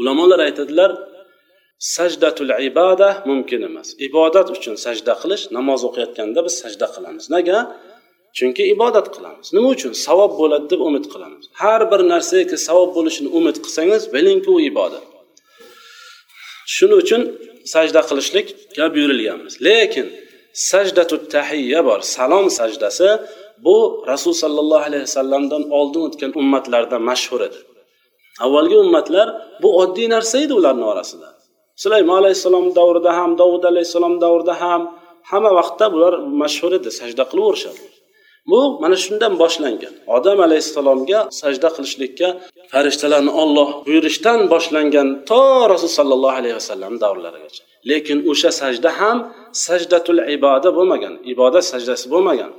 ulamolar 0.00 0.40
aytadilar 0.48 0.90
sajdatul 1.96 2.50
ibada 2.68 3.08
mumkin 3.30 3.60
emas. 3.68 3.88
Ibodat 4.06 4.48
uchun 4.56 4.74
sajda 4.84 5.14
qilish 5.22 5.44
namoz 5.56 5.80
o'qiyotganda 5.88 6.40
biz 6.46 6.54
sajda 6.62 6.86
qilamiz. 6.94 7.24
Nega? 7.34 7.58
Chunki 8.38 8.62
ibodat 8.74 9.06
qilamiz. 9.14 9.46
Nima 9.56 9.68
uchun? 9.76 9.92
Savob 10.06 10.32
bo'ladi 10.40 10.66
deb 10.72 10.80
umid 10.88 11.06
qilamiz. 11.12 11.44
Har 11.62 11.82
bir 11.90 12.00
narsaga 12.12 12.56
savob 12.68 12.90
bo'lishini 12.96 13.28
umid 13.38 13.56
qilsangiz 13.64 14.02
bilingki 14.14 14.50
u 14.56 14.58
ibodat. 14.70 15.04
Shuning 16.74 16.98
uchun 17.04 17.22
sajda 17.72 18.00
qilishlikka 18.08 18.84
buyurilganmiz 18.94 19.54
lekin 19.68 20.06
sajdatu 20.70 21.16
tahiyya 21.34 21.80
bor 21.88 22.00
salom 22.14 22.46
sajdasi 22.58 23.08
bu 23.64 23.76
rasul 24.10 24.34
sollallohu 24.42 24.84
alayhi 24.88 25.04
vasallamdan 25.08 25.62
oldin 25.78 26.02
o'tgan 26.08 26.30
ummatlarda 26.40 26.98
mashhur 27.10 27.40
edi. 27.48 27.58
Avvalgi 28.44 28.76
ummatlar 28.84 29.28
bu 29.62 29.68
oddiy 29.82 30.08
narsa 30.14 30.36
edi 30.44 30.52
ularni 30.60 30.84
orasida. 30.92 31.28
Sulaymon 31.82 32.16
alayhissalom 32.22 32.66
davrida 32.78 33.10
ham 33.18 33.30
dovud 33.40 33.64
alayhissalom 33.70 34.14
davrida 34.24 34.54
ham 34.62 34.82
hamma 35.30 35.50
vaqtda 35.58 35.86
bular 35.94 36.14
mashhur 36.42 36.72
edi 36.78 36.90
sajda 37.00 37.24
qilaverishadi 37.30 37.82
bu 38.46 38.80
mana 38.80 38.96
shundan 39.04 39.32
boshlangan. 39.42 39.94
Odam 40.16 40.38
alayhissalomga 40.46 41.18
sajda 41.40 41.68
qilishlikka 41.76 42.28
farishtalarni 42.72 43.32
olloh 43.42 43.68
buyurishdan 43.86 44.40
boshlangan 44.52 45.08
to 45.30 45.42
rasul 45.72 45.90
sollallohu 45.98 46.36
alayhi 46.40 46.56
vasallam 46.60 46.92
davrlarigacha. 47.04 47.62
Lekin 47.90 48.18
o'sha 48.30 48.50
sajda 48.60 48.90
ham 49.00 49.16
sajdatul 49.66 50.20
iboda 50.36 50.68
bo'lmagan 50.78 51.14
ibodat 51.32 51.64
sajdasi 51.72 52.06
bo'lmagan. 52.14 52.50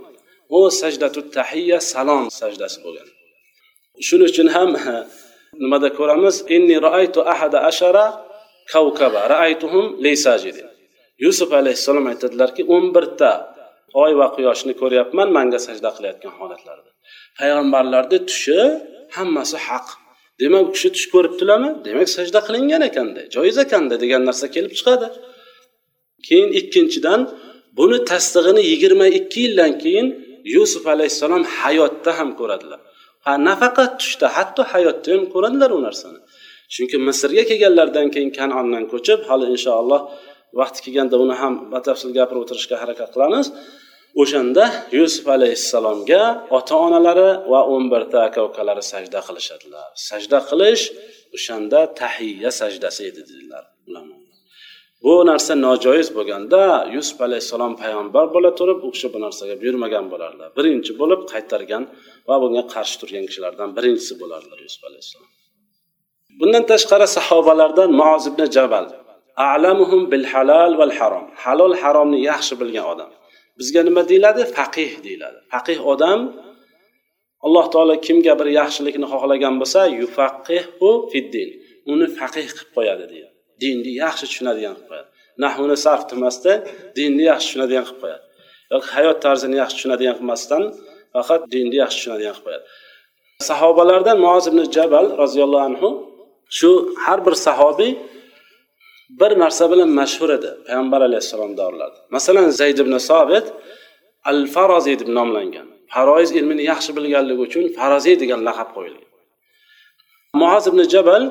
U 0.58 0.60
sajdatul 0.82 1.28
tahiyya 1.38 1.80
salom 1.92 2.24
sajdasi 2.42 2.78
bo'lgan. 2.86 3.08
Shuning 4.08 4.28
uchun 4.32 4.48
ham 4.56 4.70
nimada 5.64 5.90
ko'ramiz? 5.98 6.36
Inni 6.56 6.76
raaytu 6.88 7.20
ahada 7.34 7.60
ashara 7.70 8.06
kavkaba 8.74 9.22
raaytuhum 9.34 9.86
yusuf 11.26 11.50
alayhissalom 11.60 12.06
aytadilarki 12.12 12.64
o'n 12.76 12.86
birta 12.96 13.32
oy 14.04 14.12
va 14.20 14.28
quyoshni 14.36 14.74
ko'ryapman 14.82 15.30
manga 15.38 15.60
sajda 15.68 15.90
qilayotgan 15.96 16.34
holatlarida. 16.40 16.92
Payg'ambarlarni 17.40 18.20
tushi 18.30 18.60
hammasi 19.18 19.58
haq. 19.68 19.88
Demak 20.42 20.62
u 20.68 20.72
kishi 20.76 20.90
tush 20.96 21.08
ko'ribdilarmi 21.14 21.70
demak 21.88 22.10
sajda 22.18 22.40
qilingan 22.48 22.82
ekanda 22.90 23.22
joiz 23.36 23.58
ekanda 23.66 23.96
degan 24.04 24.22
narsa 24.30 24.46
kelib 24.56 24.74
chiqadi. 24.80 25.08
Keyin 26.28 26.50
ikkinchidan 26.60 27.22
buni 27.78 27.98
tasdig'ini 28.12 28.62
yigirma 28.72 29.08
ikki 29.20 29.40
yildan 29.46 29.72
keyin 29.84 30.08
yusuf 30.56 30.84
alayhissalom 30.94 31.44
hayotda 31.60 32.12
ham 32.20 32.30
ko'radilar. 32.40 32.80
Ha 33.26 33.32
nafaqat 33.48 33.92
tushda 34.02 34.28
hatto 34.38 34.62
hayotda 34.72 35.10
ham 35.14 35.24
ko'radilar 35.34 35.70
u 35.78 35.80
narsani. 35.88 36.20
Chunki 36.74 36.98
misrga 37.08 37.44
kelganlaridan 37.50 38.08
keyin 38.14 38.32
kanondan 38.40 38.84
ko'chib 38.94 39.20
hali 39.30 39.46
inshaalloh 39.56 40.02
vaqti 40.60 40.80
kelganda 40.86 41.16
uni 41.26 41.36
ham 41.42 41.54
batafsil 41.74 42.12
gapirib 42.18 42.42
o'tirishga 42.44 42.76
harakat 42.84 43.10
qilamiz. 43.16 43.48
O'shanda 44.22 44.66
yusuf 45.00 45.26
alayhissalomga 45.36 46.24
ota 46.58 46.76
onalari 46.88 47.30
va 47.52 47.62
o'n 47.74 47.86
birta 47.94 48.18
aka 48.28 48.40
ukalari 48.50 48.84
sajda 48.92 49.20
qilishadilar. 49.28 49.88
Sajda 50.10 50.40
qilish 50.50 50.84
o'shanda 51.36 51.80
tahiyya 52.02 52.52
sajdasi 52.62 53.02
edi 53.10 53.22
dedilar 53.30 53.64
bu 55.04 55.14
narsa 55.30 55.54
nojoiz 55.66 56.08
bo'lganda 56.18 56.62
yusuf 56.96 57.20
alayhissalom 57.28 57.74
payg'ambar 57.82 58.26
bo'la 58.36 58.52
turib 58.60 58.80
u 58.88 58.90
kishi 58.96 59.08
bu 59.14 59.20
narsaga 59.26 59.56
buyurmagan 59.62 60.06
bo'lardilar 60.14 60.50
birinchi 60.58 60.92
bo'lib 61.02 61.22
qaytargan 61.32 61.84
va 62.30 62.36
bunga 62.44 62.64
qarshi 62.74 62.96
turgan 63.02 63.24
kishilardan 63.30 63.70
birinchisi 63.78 64.14
bo'lardilar 64.22 64.60
yusuf 64.66 64.84
alayhissalom. 64.90 65.30
Bundan 66.40 66.64
tashqari 66.72 67.08
sahobalardan 67.18 67.90
muoz 68.02 68.24
ibn 68.32 68.42
jabal 68.56 68.86
alamuhum 69.38 70.12
bil 70.12 70.26
halal 70.32 70.78
val 70.80 70.94
harom. 71.00 71.26
Halol 71.44 71.74
haromni 71.82 72.20
yaxshi 72.32 72.54
bilgan 72.62 72.86
odam. 72.94 73.12
Bizga 73.60 73.82
nima 73.88 74.02
deyiladi? 74.10 74.42
Faqih 74.58 74.92
deyiladi. 75.06 75.40
Faqih 75.54 75.80
odam 75.94 76.20
alloh 77.46 77.66
taolo 77.74 77.96
kimga 78.08 78.34
bir 78.40 78.48
yaxshilikni 78.60 79.06
xohlagan 79.14 79.56
bo'lsa 79.62 79.82
yufaqihu 80.02 80.90
fiddin 81.12 81.50
uni 81.92 82.06
faqih 82.20 82.46
qilib 82.56 82.70
qo'yadi 82.78 83.06
deydi 83.14 83.30
dinni 83.62 83.92
yaxshi 84.04 84.26
tushunadigan 84.30 84.74
qilib 84.78 84.88
qo'yadi. 84.92 85.10
Nahuni 85.44 85.78
sarf 85.86 86.04
demasdan 86.12 86.58
dinni 86.98 87.24
yaxshi 87.32 87.46
tushunadigan 87.48 87.84
qilib 87.88 88.00
qo'yadi. 88.04 88.24
Yoki 88.74 88.90
hayot 88.96 89.18
tarzini 89.26 89.56
yaxshi 89.62 89.76
tushunadigan 89.78 90.16
qilmasdan 90.20 90.64
faqat 91.16 91.42
dinni 91.54 91.76
yaxshi 91.84 91.98
tushunadigan 92.00 92.34
qilib 92.36 92.46
qo'yadi. 92.48 92.66
Sahobalardan 93.50 94.18
muoz 94.26 94.44
ibn 94.52 94.60
jabal 94.76 95.06
roziyallohu 95.24 95.66
anhu 95.70 95.90
shu 96.58 96.72
har 97.04 97.20
bir 97.26 97.36
sahobiy 97.48 97.92
bir 99.20 99.32
narsa 99.44 99.66
bilan 99.72 99.90
mashhur 100.00 100.30
edi 100.38 100.50
payg'ambar 100.68 101.02
alayhissalom 101.10 101.52
davrlarida 101.60 102.00
masalan 102.16 102.48
zayd 102.60 102.78
ibn 102.84 102.94
sobit 103.10 103.46
al 104.30 104.40
faroziy 104.56 104.96
deb 105.02 105.10
nomlangan. 105.18 105.68
Faroiz 105.94 106.30
ilmini 106.40 106.64
yaxshi 106.72 106.92
bilganligi 106.98 107.42
uchun 107.48 107.64
faroziy 107.78 108.16
degan 108.22 108.42
laqab 108.48 108.70
qo'yilgan. 108.76 109.08
Muoz 110.42 110.64
ibn 110.72 110.80
jabal 110.94 111.24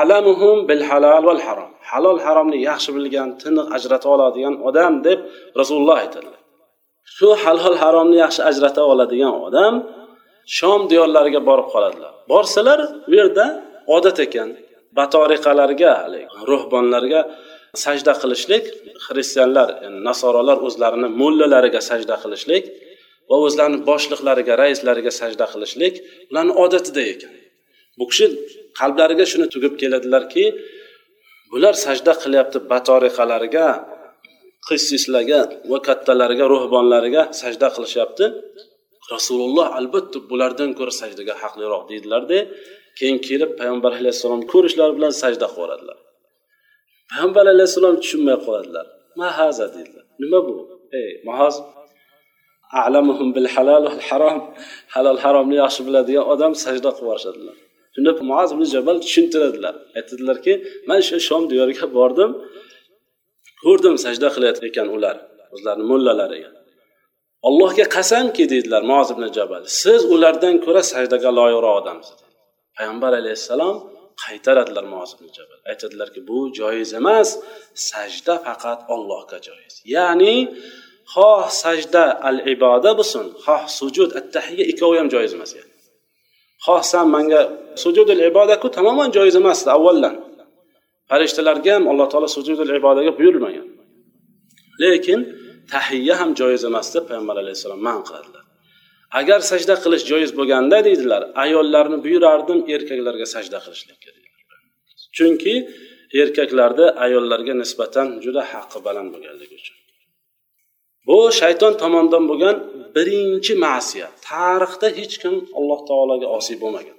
alamuhum 0.00 0.56
bil 0.68 0.82
halal 0.88 1.22
val 1.28 1.40
harom 1.46 1.70
halol 1.90 2.18
haromni 2.26 2.58
yaxshi 2.68 2.90
bilgan 2.96 3.28
tiniq 3.42 3.66
ajrata 3.76 4.06
oladigan 4.14 4.54
odam 4.68 4.92
deb 5.06 5.18
rasululloh 5.60 5.96
aytadilar. 6.04 6.40
Shu 7.16 7.28
halol 7.42 7.76
haromni 7.82 8.16
yaxshi 8.24 8.42
ajrata 8.50 8.82
oladigan 8.92 9.34
odam 9.46 9.74
shom 10.58 10.80
diyorlariga 10.90 11.40
borib 11.48 11.68
qoladilar. 11.74 12.12
Borsalar 12.32 12.80
u 13.10 13.12
yerda 13.18 13.46
odat 13.96 14.18
ekan. 14.26 14.48
Batoriqalarga 14.98 15.92
ruhbonlarga 16.50 17.20
sajda 17.84 18.12
qilishlik 18.22 18.64
xristianlar 19.06 19.68
yani 19.84 19.98
nasorolar 20.08 20.58
o'zlarini 20.66 21.08
mo'llalariga 21.20 21.80
sajda 21.90 22.16
qilishlik 22.22 22.64
va 23.30 23.36
o'zlarini 23.46 23.78
boshliqlariga 23.90 24.54
raislariga 24.62 25.12
sajda 25.20 25.46
qilishlik 25.52 25.94
ularni 26.30 26.52
odatida 26.64 27.02
ekan. 27.12 27.32
Bu 27.98 28.04
kishi 28.10 28.26
qalblariga 28.78 29.24
shuni 29.32 29.46
tugib 29.54 29.74
keladilarki 29.80 30.44
bular 31.52 31.74
sajda 31.84 32.12
qilyapti 32.22 32.58
batoriqalariga 32.72 33.66
qissislarga 34.68 35.40
va 35.70 35.78
kattalarga 35.88 36.44
ruhbonlariga 36.54 37.22
sajda 37.42 37.68
qilishyapti. 37.76 38.26
Rasululloh 39.14 39.66
albatta 39.78 40.18
bulardan 40.30 40.70
ko'ra 40.78 40.92
sajdaga 41.02 41.34
haqliroq 41.42 41.82
deydilarda 41.90 42.38
keyin 42.98 43.18
kelib 43.28 43.50
payg'ambar 43.60 43.92
alayhissalomni 44.00 44.46
ko'rishlari 44.52 44.92
bilan 44.98 45.12
sajda 45.22 45.46
qilib 45.56 45.98
payg'ambar 47.10 47.44
alayhissalom 47.54 47.96
tushunmay 48.02 48.36
qoladilar. 48.46 48.86
Mahaza 49.20 49.66
deydilar 49.74 50.04
nima 50.22 50.40
bu? 50.46 50.56
Ey 51.00 51.10
mahoz 51.28 51.56
alamuhum 52.84 53.28
bil 53.36 53.48
halal 53.54 53.82
val 53.88 54.00
harom 54.08 54.38
halol 54.94 55.18
haromni 55.24 55.56
yaxshi 55.62 55.80
biladigan 55.86 56.24
odam 56.32 56.52
sajda 56.64 56.90
qilib 56.96 57.06
yuborishadilar. 57.06 57.56
Shunda 57.94 58.12
muaz 58.30 58.48
ibn 58.54 58.64
jabal 58.74 58.96
tushuntiradilar. 59.04 59.74
Aytadilarki 59.98 60.52
man 60.88 61.00
shu 61.08 61.16
shom 61.28 61.42
diyoriga 61.50 61.86
bordim 61.98 62.30
ko'rdim 63.64 63.94
sajda 64.04 64.28
qilayotgan 64.34 64.68
ekan 64.70 64.88
ular 64.96 65.16
o'zlarini 65.54 65.86
mullalariga 65.92 66.50
allohga 67.48 67.84
qasamki 67.96 68.44
deydilar 68.52 68.82
muaz 68.90 69.08
ibn 69.14 69.24
jabal 69.36 69.62
siz 69.80 70.00
ulardan 70.14 70.54
ko'ra 70.64 70.82
sajdaga 70.92 71.30
loyiqroq 71.38 71.74
odamsiz. 71.80 72.18
Payg'ambar 72.78 73.12
alayhissalom 73.20 73.76
qaytaradilar 74.24 74.84
muaz 74.92 75.10
jabal. 75.36 75.58
Aytadilarki 75.70 76.20
bu 76.28 76.38
joiz 76.58 76.90
emas 77.00 77.28
sajda 77.90 78.34
faqat 78.46 78.80
ollohga 78.94 79.38
joiz. 79.48 79.74
Ya'ni 79.94 80.34
xoh 81.14 81.44
sajda 81.62 82.04
al 82.28 82.38
iboda 82.54 82.90
bo'lsin 82.98 83.24
xoh 83.44 83.62
sujud 83.78 84.10
at 84.18 84.26
tahiya 84.36 84.64
ikkovi 84.72 84.96
ham 85.00 85.08
joiz 85.14 85.32
emas 85.38 85.50
yani. 85.58 85.72
xoh 86.64 86.82
san 86.92 87.06
manga 87.14 87.40
sujudul 87.82 88.20
ibodaku 88.30 88.66
tamoman 88.76 89.08
joiz 89.16 89.34
emasdi 89.42 89.68
avvaldan. 89.76 90.14
Farishtalarga 91.10 91.72
ham 91.76 91.84
alloh 91.92 92.06
taolo 92.12 92.28
sujudul 92.36 92.70
ibodaga 92.78 93.12
buyurmagan. 93.18 93.68
Lekin 94.82 95.20
tahiyya 95.72 96.14
ham 96.20 96.30
joiz 96.40 96.62
emas 96.70 96.86
deb 96.94 97.04
payg'ambar 97.08 97.36
alayhissalom 97.42 97.80
man 97.88 98.00
qiladilar. 98.08 98.45
Agar 99.20 99.40
sajda 99.50 99.74
qilish 99.84 100.04
joiz 100.10 100.30
bo'lganda 100.38 100.78
deydilar 100.88 101.22
ayollarni 101.44 101.98
buyurardim 102.04 102.58
erkaklarga 102.74 103.26
sajda 103.34 103.58
qilishlikka 103.64 104.10
chunki 105.16 105.54
erkaklarda 106.22 106.86
ayollarga 107.04 107.54
nisbatan 107.62 108.08
juda 108.24 108.42
haqqi 108.52 108.78
baland 108.86 109.08
bo'lganligi 109.14 109.54
uchun. 109.60 109.76
Bu 111.08 111.18
shayton 111.40 111.72
tomonidan 111.82 112.24
bo'lgan 112.30 112.56
birinchi 112.96 113.54
ma'siyat. 113.66 114.14
Tarixda 114.30 114.88
hech 114.98 115.14
kim 115.22 115.34
alloh 115.58 115.80
taologa 115.90 116.26
osiy 116.38 116.56
bo'lmagan. 116.62 116.98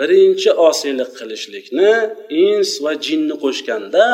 Birinchi 0.00 0.50
osiylik 0.68 1.10
qilishlikni 1.18 1.92
ins 2.44 2.70
va 2.84 2.92
jinni 3.06 3.36
qo'shganda 3.44 4.04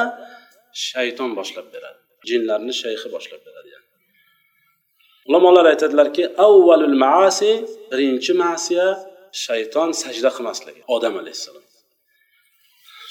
shayton 0.89 1.31
boshlab 1.39 1.67
beradi. 1.75 2.01
Jinlarni 2.29 2.75
shayxi 2.83 3.09
boshlab 3.15 3.41
beradi. 3.47 3.56
Ulamolar 5.29 5.65
aytadilarki 5.73 6.25
avvalul 6.47 6.97
maasi 7.05 7.51
birinchi 7.91 8.33
ma'siya 8.43 8.87
shayton 9.45 9.91
sajda 10.03 10.31
qilmasligi. 10.37 10.81
Odam 10.95 11.15
alayhissalom. 11.23 11.65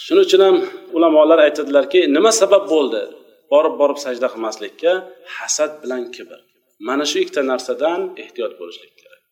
Shuning 0.06 0.26
uchun 0.28 0.42
ham 0.48 0.58
ulamolar 0.98 1.40
aytadilarki 1.48 2.00
nima 2.16 2.32
sabab 2.42 2.64
bo'ldi? 2.74 3.04
Borib 3.52 3.76
borib 3.82 4.00
sajda 4.06 4.28
qilmaslikka 4.34 4.92
hasad 5.38 5.72
bilan 5.82 6.04
kibr. 6.16 6.40
Mana 6.88 7.04
shu 7.10 7.18
ikkita 7.24 7.42
narsadan 7.52 8.02
ehtiyot 8.24 8.54
bo'lishlik 8.60 8.94
kerak. 9.02 9.24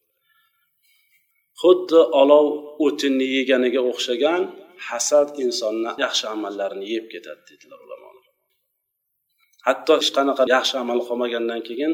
Xuddi 1.62 2.00
olov 2.22 2.46
o'tinni 2.86 3.28
yeganiga 3.38 3.82
o'xshagan 3.92 4.42
hasad 4.90 5.28
insonni 5.44 5.92
yaxshi 6.04 6.26
amallarini 6.36 6.86
yeb 6.96 7.06
ketadi 7.14 7.42
dedilar 7.50 7.80
ulamolar 7.86 8.26
hatto 9.68 9.92
hech 10.00 10.12
qanaqa 10.18 10.44
yaxshi 10.56 10.76
amal 10.84 11.00
qilmagandan 11.08 11.62
keyin 11.68 11.92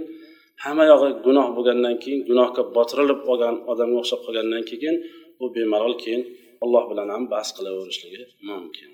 hamma 0.64 0.84
yog'i 0.92 1.10
gunoh 1.26 1.48
bo'lgandan 1.58 1.96
keyin 2.04 2.22
gunohga 2.30 2.64
botirilib 2.76 3.20
qolgan 3.28 3.56
odamga 3.72 3.98
o'xshab 4.02 4.22
qolgandan 4.26 4.64
keyin 4.70 4.96
u 5.44 5.46
bemalol 5.56 5.96
keyin 6.04 6.22
alloh 6.64 6.84
bilan 6.92 7.08
ham 7.14 7.24
bas 7.34 7.48
qilaverishligi 7.58 8.24
mumkin. 8.50 8.90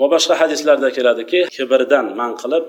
Va 0.00 0.06
boshqa 0.14 0.34
hadislarda 0.42 0.88
keladiki 0.96 1.40
kibrdan 1.56 2.06
man 2.20 2.32
qilib 2.42 2.64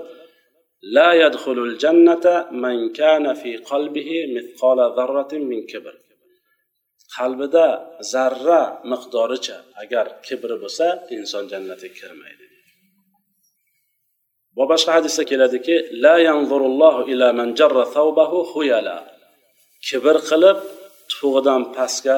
la 0.96 1.10
yadxulul 1.24 1.74
jannata 1.84 2.36
man 2.64 2.78
kana 3.00 3.32
fi 3.42 3.52
qalbihi 3.70 4.18
mithqala 4.36 4.86
zarratin 4.98 5.44
min 5.52 5.62
kibr 5.72 5.96
qalbida 7.16 7.68
zarra 8.14 8.62
miqdoricha 8.92 9.58
agar 9.84 10.06
kibri 10.28 10.56
bo'lsa 10.64 10.88
inson 11.18 11.44
jannatga 11.52 11.90
kirmaydi. 12.00 12.46
Va 14.58 14.66
boshqa 14.72 14.92
hadisda 14.98 15.24
keladiki 15.32 15.76
la 16.04 16.16
yanzurullohu 16.28 17.02
ila 17.14 17.28
man 17.40 17.50
jarra 17.60 17.84
thawbahu 17.96 18.38
huyala 18.52 18.98
kibr 19.88 20.18
qilib 20.30 20.58
tufug'idan 21.10 21.62
pastga 21.76 22.18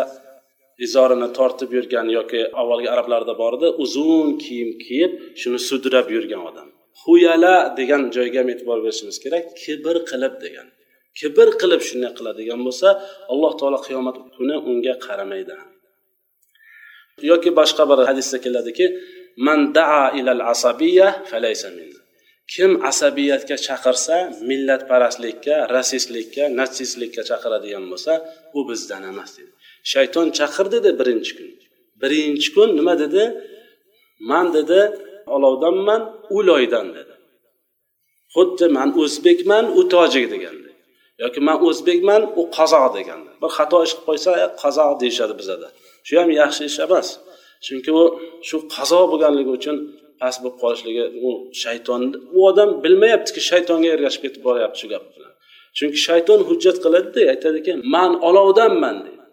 izorini 0.85 1.29
tortib 1.37 1.69
yurgan 1.77 2.07
yoki 2.17 2.41
avvalgi 2.61 2.89
arablarda 2.93 3.33
bor 3.41 3.53
edi 3.57 3.67
uzun 3.83 4.27
kiyim 4.43 4.69
kiyib 4.85 5.11
shuni 5.41 5.59
sudrab 5.69 6.07
yurgan 6.15 6.41
odam. 6.49 6.67
Huyala 7.03 7.55
degan 7.79 8.01
joyga 8.15 8.39
ham 8.41 8.49
e'tibor 8.53 8.79
berishimiz 8.85 9.17
kerak 9.23 9.45
kibr 9.61 9.95
qilib 10.09 10.33
degan. 10.43 10.67
Kibr 11.19 11.47
qilib 11.61 11.81
shunday 11.87 12.11
qiladigan 12.17 12.59
bo'lsa 12.67 12.87
alloh 13.33 13.51
taolo 13.59 13.79
qiyomat 13.87 14.15
kuni 14.35 14.55
unga 14.69 14.95
qaramaydi. 15.05 15.55
Yoki 17.31 17.49
boshqa 17.59 17.83
bir 17.89 17.99
hadisda 18.09 18.37
keladiki 18.45 18.85
man 19.47 19.59
daa 19.77 20.05
ilal 20.19 20.41
asabiya 20.53 21.07
falaysa 21.31 21.69
minna. 21.77 21.98
Kim 22.53 22.71
asabiyatga 22.89 23.55
chaqirsa 23.67 24.15
millatparastlikka 24.49 25.55
rasistlikka 25.75 26.43
natsistlikka 26.59 27.21
chaqiradigan 27.29 27.85
bo'lsa 27.91 28.13
u 28.57 28.59
bizdan 28.69 29.03
emas 29.11 29.31
dedi. 29.37 29.51
Shayton 29.91 30.27
chaqirdida 30.37 30.91
birinchi 30.99 31.31
kun. 31.37 31.49
Birinchi 32.01 32.49
kun 32.55 32.69
nima 32.79 32.93
dedi? 33.03 33.23
Man 34.29 34.47
dedi 34.57 34.79
olovdanman 35.35 36.01
u 36.35 36.37
loydan 36.49 36.87
dedi. 36.97 37.13
Xuddi 38.35 38.65
man 38.77 38.89
o'zbekman 39.01 39.65
u 39.79 39.81
tojik 39.93 40.25
deganda 40.33 40.69
yoki 41.23 41.39
man 41.47 41.57
o'zbekman 41.67 42.21
u 42.39 42.41
qozoq 42.57 42.85
deganda 42.97 43.31
bir 43.41 43.49
xato 43.57 43.77
ish 43.85 43.93
qilib 43.95 44.05
qo'ysa 44.07 44.31
qozoq 44.61 44.91
deyishadi 45.01 45.33
bizada. 45.41 45.67
Shu 46.07 46.13
ham 46.19 46.29
yaxshi 46.41 46.63
ish 46.69 46.79
emas. 46.85 47.07
Chunki 47.65 47.91
u 48.01 48.03
shu 48.47 48.57
qazo 48.75 48.99
bo'lganligi 49.11 49.51
uchun 49.59 49.75
past 50.21 50.37
bo'lib 50.43 50.57
qolishligi 50.63 51.05
u 51.25 51.29
shayton 51.63 52.01
u 52.37 52.39
odam 52.49 52.69
bilmayaptiki 52.83 53.41
shaytonga 53.49 53.89
ergashib 53.95 54.21
ketib 54.25 54.41
boryapti 54.47 54.77
shu 54.81 54.87
gap 54.93 55.03
bilan. 55.15 55.33
Chunki 55.77 55.99
shayton 56.07 56.39
hujjat 56.49 56.77
qiladida 56.83 57.21
aytadiki 57.33 57.71
man 57.95 58.11
olovdanman 58.29 58.97
deydi. 59.05 59.25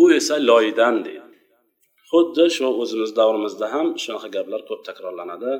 U 0.00 0.04
esa 0.18 0.36
loydan 0.50 0.96
deydi. 1.06 1.36
Xuddi 2.10 2.44
shu 2.56 2.66
o'zimiz 2.82 3.10
davrimizda 3.20 3.66
ham 3.74 3.86
shunaqa 4.02 4.28
gaplar 4.36 4.60
ko'p 4.68 4.80
takrorlanadi. 4.88 5.52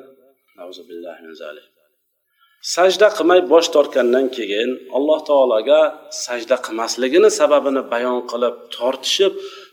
Sajda 2.74 3.08
qilmay 3.16 3.40
bosh 3.52 3.68
tortgandan 3.74 4.26
keyin 4.36 4.70
alloh 4.96 5.20
taologa 5.28 5.80
sajda 6.24 6.56
qilmasligini 6.66 7.30
sababini 7.40 7.82
bayon 7.92 8.18
qilib 8.30 8.54
tortishib 8.76 9.32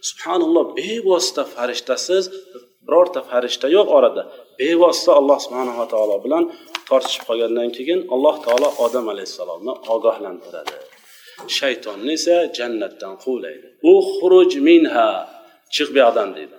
subhanalloh 0.09 0.65
bevosita 0.77 1.43
farishtasiz 1.55 2.23
birorta 2.85 3.21
farishta 3.29 3.67
yo'q 3.75 3.87
orada. 3.97 4.23
bevosita 4.60 5.12
alloh 5.20 5.38
subhanava 5.44 5.84
taolo 5.92 6.16
bilan 6.24 6.44
tortishib 6.88 7.22
qolgandan 7.28 7.68
keyin 7.76 8.00
alloh 8.14 8.36
taolo 8.46 8.68
odam 8.84 9.06
alayhissalomni 9.12 9.72
ogohlantiradi 9.94 10.74
shaytonni 11.58 12.12
esa 12.18 12.36
jannatdan 12.58 13.14
quvlaydi 13.24 13.66
u 13.90 13.92
xuruj 14.14 14.52
minha 14.68 15.08
chiq 15.74 15.88
bu 15.94 15.98
yoqdan 16.04 16.28
deydi 16.36 16.56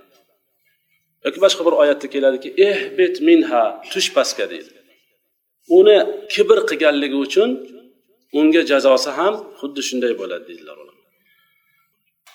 yoki 1.25 1.39
boshqa 1.45 1.62
bir 1.67 1.73
oyatda 1.82 2.08
keladiki 2.13 2.49
ehbit 2.69 3.15
minha 3.27 3.63
tush 3.91 4.10
pastga 4.15 4.45
deydi 4.53 4.73
uni 5.77 5.97
kibr 6.34 6.58
qilganligi 6.69 7.17
uchun 7.25 7.49
unga 8.39 8.62
jazosi 8.71 9.10
ham 9.19 9.34
xuddi 9.60 9.82
shunday 9.88 10.13
bo'ladi 10.21 10.45
deydilar 10.51 10.77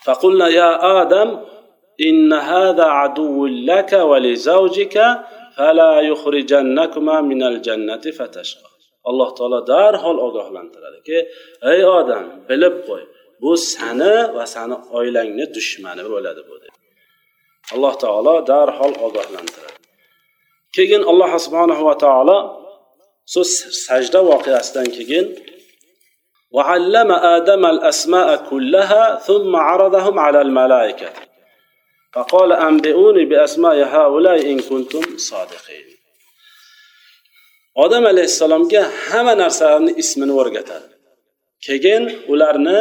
فقلنا 0.07 0.47
يا 0.49 0.71
آدم 1.03 1.29
إن 2.09 2.33
هذا 2.33 2.85
عدو 2.85 3.47
لك 3.47 3.92
ولزوجك 3.92 4.97
فلا 5.57 6.01
يخرجنكما 6.01 7.21
من 7.21 7.42
الجنة 7.42 8.05
فتشقى 8.18 8.73
alloh 9.11 9.29
taolo 9.38 9.59
darhol 9.73 10.18
ogohlantiradiki 10.27 11.18
ey 11.73 11.81
odam 11.99 12.25
bilib 12.49 12.75
qo'y 12.88 13.03
bu 13.42 13.53
sani 13.73 14.16
va 14.37 14.45
sani 14.55 14.77
oilangni 14.99 15.45
dushmani 15.57 16.03
bo'ladi 16.12 16.42
bu 16.49 16.55
deb 16.62 16.75
alloh 17.75 17.95
taolo 18.05 18.35
darhol 18.53 18.95
ogohlantiradi 19.07 19.81
keyin 20.77 21.03
alloh 21.11 21.31
subhanahu 21.45 21.83
va 21.88 21.95
taolo 22.05 22.38
shu 23.33 23.42
sajda 23.87 24.21
voqeasidan 24.31 24.88
keyin 24.99 25.27
وعلم 26.57 27.11
آدم 27.37 27.62
الأسماء 27.75 28.29
كلها 28.51 29.05
ثم 29.29 29.53
عرضهم 29.68 30.18
على 30.27 30.40
الملائكة 30.47 31.09
فقال 32.14 32.51
أنبئوني 32.53 33.25
بأسماء 33.25 33.77
هؤلاء 33.95 34.38
إن 34.53 34.59
كنتم 34.61 35.05
صادقين 35.16 35.87
odam 37.75 38.05
alayhissalomga 38.12 38.83
hamma 39.09 39.35
narsalarni 39.42 39.92
ismini 40.03 40.35
o'rgatadi 40.40 40.88
keyin 41.66 42.05
ularni 42.33 42.79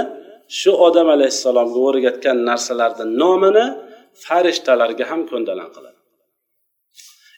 shu 0.60 0.72
odam 0.88 1.08
alayhissalomga 1.16 1.80
o'rgatgan 1.90 2.38
narsalarni 2.50 3.06
nomini 3.22 3.66
farishtalarga 4.26 5.06
ham 5.12 5.22
ko'ndalang 5.32 5.70
qiladi 5.76 6.00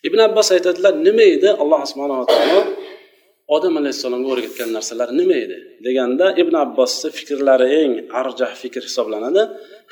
ibn 0.08 0.20
abbos 0.28 0.48
aytadilar 0.56 0.94
nima 1.08 1.26
edi 1.36 1.50
alloh 1.64 1.82
subhanava 1.92 2.26
taolo 2.36 2.62
odam 3.56 3.74
alayhissalomga 3.82 4.30
o'rgatgan 4.34 4.70
narsalar 4.78 5.10
nima 5.20 5.36
edi 5.46 5.58
deganda 5.86 6.26
ibn 6.42 6.56
abbosni 6.66 7.10
fikrlari 7.18 7.68
eng 7.82 7.92
arjah 8.22 8.52
fikr 8.62 8.82
hisoblanadi 8.88 9.42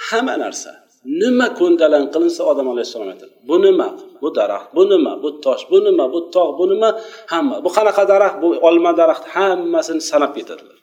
hamma 0.07 0.35
narsa 0.43 0.71
nima 1.20 1.46
ko'ndalang 1.58 2.06
qilinsa 2.14 2.42
odam 2.50 2.66
alayhissalom 2.72 3.08
aytadi. 3.14 3.34
Bu 3.48 3.56
nima? 3.66 3.88
Bu 4.22 4.28
daraxt 4.38 4.68
bu 4.76 4.82
nima? 4.92 5.12
Bu 5.22 5.28
tosh 5.44 5.62
bu 5.70 5.78
nima? 5.86 6.04
Bu 6.14 6.20
tog' 6.34 6.50
bu 6.58 6.64
nima? 6.72 6.90
Hamma. 7.32 7.56
Bu 7.64 7.70
qanaqa 7.76 8.02
daraxt? 8.12 8.36
Bu 8.42 8.48
olma 8.68 8.90
daraxt. 9.00 9.24
Hammasini 9.34 10.02
sanab 10.10 10.32
ketadilar. 10.36 10.78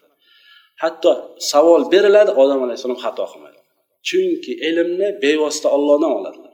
Hatto 0.84 1.12
savol 1.52 1.82
beriladi 1.94 2.32
odam 2.44 2.60
alayhissalom 2.66 3.00
xato 3.06 3.26
qilmaydi. 3.32 3.60
Chunki 4.08 4.52
ilmni 4.70 5.08
bevosita 5.24 5.68
ollohdan 5.76 6.12
oladilar. 6.20 6.54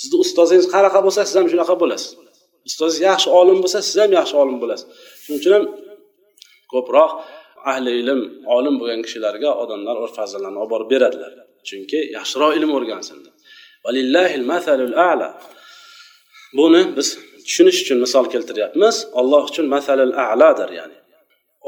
Sizni 0.00 0.16
ustozingiz 0.24 0.66
qanaqa 0.74 0.98
bo'lsa 1.06 1.20
siz 1.28 1.36
ham 1.40 1.46
shunaqa 1.52 1.74
bo'lasiz. 1.82 2.10
Ustozingiz 2.68 3.02
yaxshi 3.10 3.28
olim 3.40 3.58
bo'lsa 3.64 3.78
siz 3.88 3.96
ham 4.02 4.10
yaxshi 4.18 4.34
olim 4.42 4.56
bo'lasiz. 4.62 4.86
Shuning 5.24 5.38
uchun 5.40 5.52
ham 5.56 5.64
ko'proq 6.72 7.10
ahli 7.70 7.90
ilm 8.00 8.20
olim 8.56 8.74
bo'lgan 8.80 9.00
kishilarga 9.06 9.50
odamlar 9.62 9.96
o'z 10.04 10.12
olib 10.38 10.70
borib 10.72 10.88
beradilar. 10.94 11.32
Chunki 11.68 11.98
yaxshiroq 12.16 12.52
ilm 12.58 12.70
o'rgansin 12.76 13.18
buni 16.58 16.82
biz 16.96 17.08
tushunish 17.46 17.78
uchun 17.82 17.98
misol 18.04 18.26
keltiryapmiz. 18.34 18.96
Alloh 19.20 19.42
uchun 19.50 19.66
masalul 19.74 20.14
aladir 20.32 20.70
ya'ni. 20.78 20.98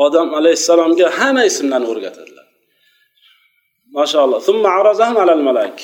Odam 0.04 0.28
alayhissalomga 0.38 1.09
hamma 1.18 1.42
ismlarni 1.50 1.87
o'rgatadilar. 1.92 2.46
Mashaalloh 3.98 4.40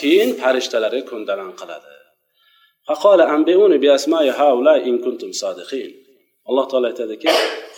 keyin 0.00 0.30
farishtalarga 0.40 1.02
ko'ndalang 1.10 1.52
qiladi. 1.60 1.90
Alloh 6.48 6.64
taolo 6.70 6.86
aytadiki 6.92 7.28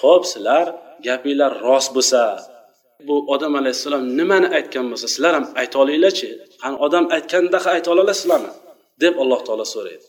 ho'p 0.01 0.23
sizlar 0.33 0.67
gapinglar 1.07 1.53
rost 1.67 1.91
bo'lsa 1.97 2.23
bu 3.09 3.15
odam 3.35 3.53
alayhissalom 3.61 4.05
nimani 4.19 4.49
aytgan 4.59 4.87
bo'lsa 4.91 5.09
sizlar 5.15 5.33
ham 5.39 5.47
ayta 5.61 5.77
olinglarchi. 5.83 6.29
Qani 6.63 6.77
odam 6.87 7.05
aytgandaqa 7.17 7.69
ayta 7.77 7.89
olasizlarmi 7.95 8.53
deb 9.03 9.15
alloh 9.23 9.41
taolo 9.47 9.67
so'raydi. 9.75 10.07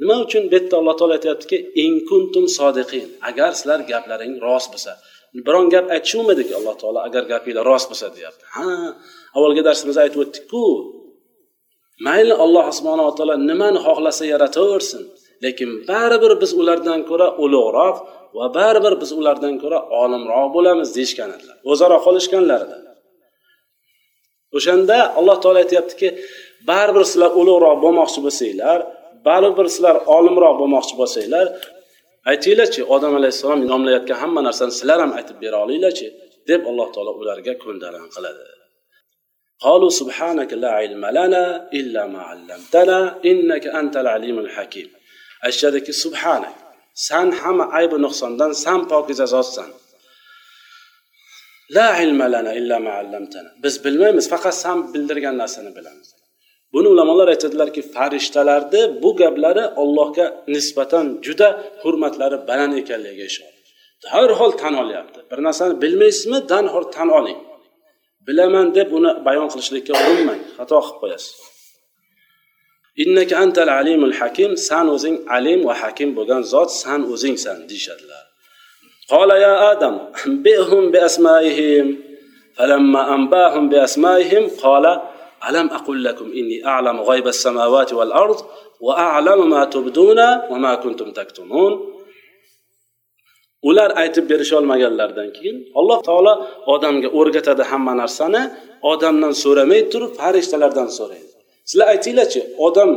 Nima 0.00 0.16
uchun 0.24 0.42
bu 0.50 0.54
yerda 0.56 0.74
alloh 0.80 0.94
taolo 0.98 1.12
aytyaptiki 1.18 1.58
in 1.84 1.92
kuntum 2.10 2.44
sodiqin 2.58 3.06
agar 3.28 3.50
sizlar 3.58 3.80
gaplaring 3.90 4.34
rost 4.46 4.68
bo'lsa. 4.74 4.92
Biron 5.46 5.66
gap 5.74 5.86
aytishuvmidik 5.94 6.48
alloh 6.58 6.74
taolo 6.82 7.00
agar 7.08 7.22
gapinglar 7.32 7.64
rost 7.70 7.86
bo'lsa 7.90 8.06
deyapti. 8.16 8.44
Ha 8.56 8.66
avvalgi 9.36 9.62
darsimizda 9.68 10.00
aytib 10.04 10.20
o'tdikku 10.24 10.64
mayli 12.06 12.34
alloh 12.44 12.66
subhanava 12.78 13.12
taolo 13.18 13.34
nimani 13.50 13.78
xohlasa 13.86 14.24
yarataversin. 14.32 15.02
lekin 15.43 15.69
baribir 15.89 16.31
biz 16.41 16.51
ulardan 16.61 16.99
ko'ra 17.09 17.27
ulug'roq 17.43 17.95
va 18.37 18.45
baribir 18.57 18.93
biz 19.01 19.11
ulardan 19.19 19.55
ko'ra 19.63 19.79
olimroq 20.01 20.47
bo'lamiz 20.55 20.89
deyishgan 20.97 21.29
edilar 21.35 21.57
o'zaro 21.71 21.97
qolishganlarida 22.05 22.77
o'shanda 24.57 24.97
alloh 25.19 25.37
taolo 25.43 25.59
aytyaptiki 25.65 26.07
baribir 26.69 27.03
sizlar 27.11 27.31
ulug'roq 27.41 27.75
bo'lmoqchi 27.83 28.19
bo'lsanglar 28.25 28.79
baribir 29.27 29.67
sizlar 29.75 29.95
olimroq 30.17 30.55
bo'lmoqchi 30.61 30.93
bo'lsanglar 31.01 31.45
aytinglarchi 32.31 32.81
odam 32.95 33.13
alayhissalom 33.19 33.61
nomlayotgan 33.71 34.17
hamma 34.23 34.41
narsani 34.47 34.73
sizlar 34.79 34.97
ham 35.03 35.11
aytib 35.19 35.37
bera 35.43 35.57
olinglarchi 35.65 36.07
deb 36.49 36.61
alloh 36.69 36.87
taolo 36.95 37.11
ularga 37.21 37.53
ko'ndalang 37.63 38.09
qiladi 38.15 38.43
قالوا 39.65 39.91
سبحانك 40.01 40.51
لا 40.63 40.71
علم 40.79 41.03
لنا 41.19 41.43
إلا 41.79 42.01
ما 42.13 42.21
علمتنا 42.29 42.99
إنك 43.31 43.65
أنت 43.67 43.95
العليم 44.03 44.37
الحكيم 44.45 44.89
aytishadiki 45.46 45.92
subhana 46.04 46.50
san 47.08 47.28
hamma 47.40 47.64
aybu 47.78 47.96
nuqsondan 48.06 48.50
san 48.64 48.80
pokiza 48.92 49.26
zotsan. 49.34 49.70
La 51.76 51.88
ilma 52.04 52.26
lana 52.34 52.52
illa 52.60 52.76
ma 52.86 52.92
allamtana. 53.02 53.50
Biz 53.62 53.74
bilmaymiz 53.84 54.26
faqat 54.32 54.54
san 54.64 54.78
bildirgan 54.92 55.36
narsani 55.42 55.70
bilamiz. 55.78 56.08
Buni 56.74 56.88
ulamolar 56.94 57.28
aytadilarki 57.34 57.82
farishtalarni 57.94 58.82
bu 59.02 59.10
gaplari 59.20 59.64
allohga 59.82 60.26
nisbatan 60.54 61.06
juda 61.26 61.48
hurmatlari 61.82 62.36
baland 62.48 62.74
ekanligiga 62.82 63.24
ishora 63.32 63.54
darhol 64.04 64.52
tan 64.60 64.74
olyapti. 64.82 65.20
Bir 65.30 65.38
narsani 65.46 65.74
bilmaysizmi 65.82 66.38
darhol 66.52 66.84
tan 66.94 67.08
oling. 67.18 67.40
Bilaman 68.26 68.66
deb 68.76 68.88
uni 68.98 69.10
bayon 69.26 69.48
qilishlikka 69.52 69.92
urinmang. 70.02 70.40
Xato 70.58 70.78
qilib 70.84 70.98
qo'yasiz. 71.02 71.32
Innaka 73.02 73.34
antal 73.44 73.68
alimul 73.68 74.14
hakim 74.20 74.56
san 74.56 74.86
o'zing 74.94 75.16
alim 75.36 75.60
va 75.68 75.74
hakim 75.82 76.14
bo'lgan 76.18 76.42
zot 76.52 76.70
san 76.82 77.00
o'zingsan 77.12 77.58
deyishadilar. 77.70 78.24
Qola 79.10 79.36
ya 79.46 79.54
adam 79.72 79.94
bihum 80.46 80.82
bi 80.92 80.98
asmaihim 81.08 81.86
falamma 82.56 83.00
anbahum 83.16 83.64
bi 83.72 83.76
asmaihim 83.86 84.44
qola 84.62 84.92
alam 85.48 85.66
aqul 85.78 85.98
lakum 86.06 86.28
inni 86.40 86.56
a'lamu 86.74 87.00
ghayba 87.08 87.28
as-samawati 87.34 87.92
wal 87.98 88.12
ard 88.24 88.38
wa 88.86 88.92
a'lamu 89.16 89.44
ma 89.54 89.62
tubduna 89.74 90.28
wa 90.50 90.56
ma 90.64 90.72
kuntum 90.82 91.08
taktumun. 91.18 91.72
Ular 93.68 93.90
aytib 94.02 94.24
berisholmaganlaridan 94.30 95.28
keyin 95.36 95.56
alloh 95.80 95.98
taolo 96.08 96.32
odamga 96.74 97.08
o'rgatadi 97.18 97.62
hamma 97.70 97.92
narsani 98.02 98.42
odamdan 98.92 99.32
so'ramay 99.42 99.80
turib 99.92 100.12
farishtalardan 100.20 100.88
so'raydi. 100.98 101.33
Sizlar 101.68 101.86
aytinglarchi 101.94 102.40
odam 102.66 102.90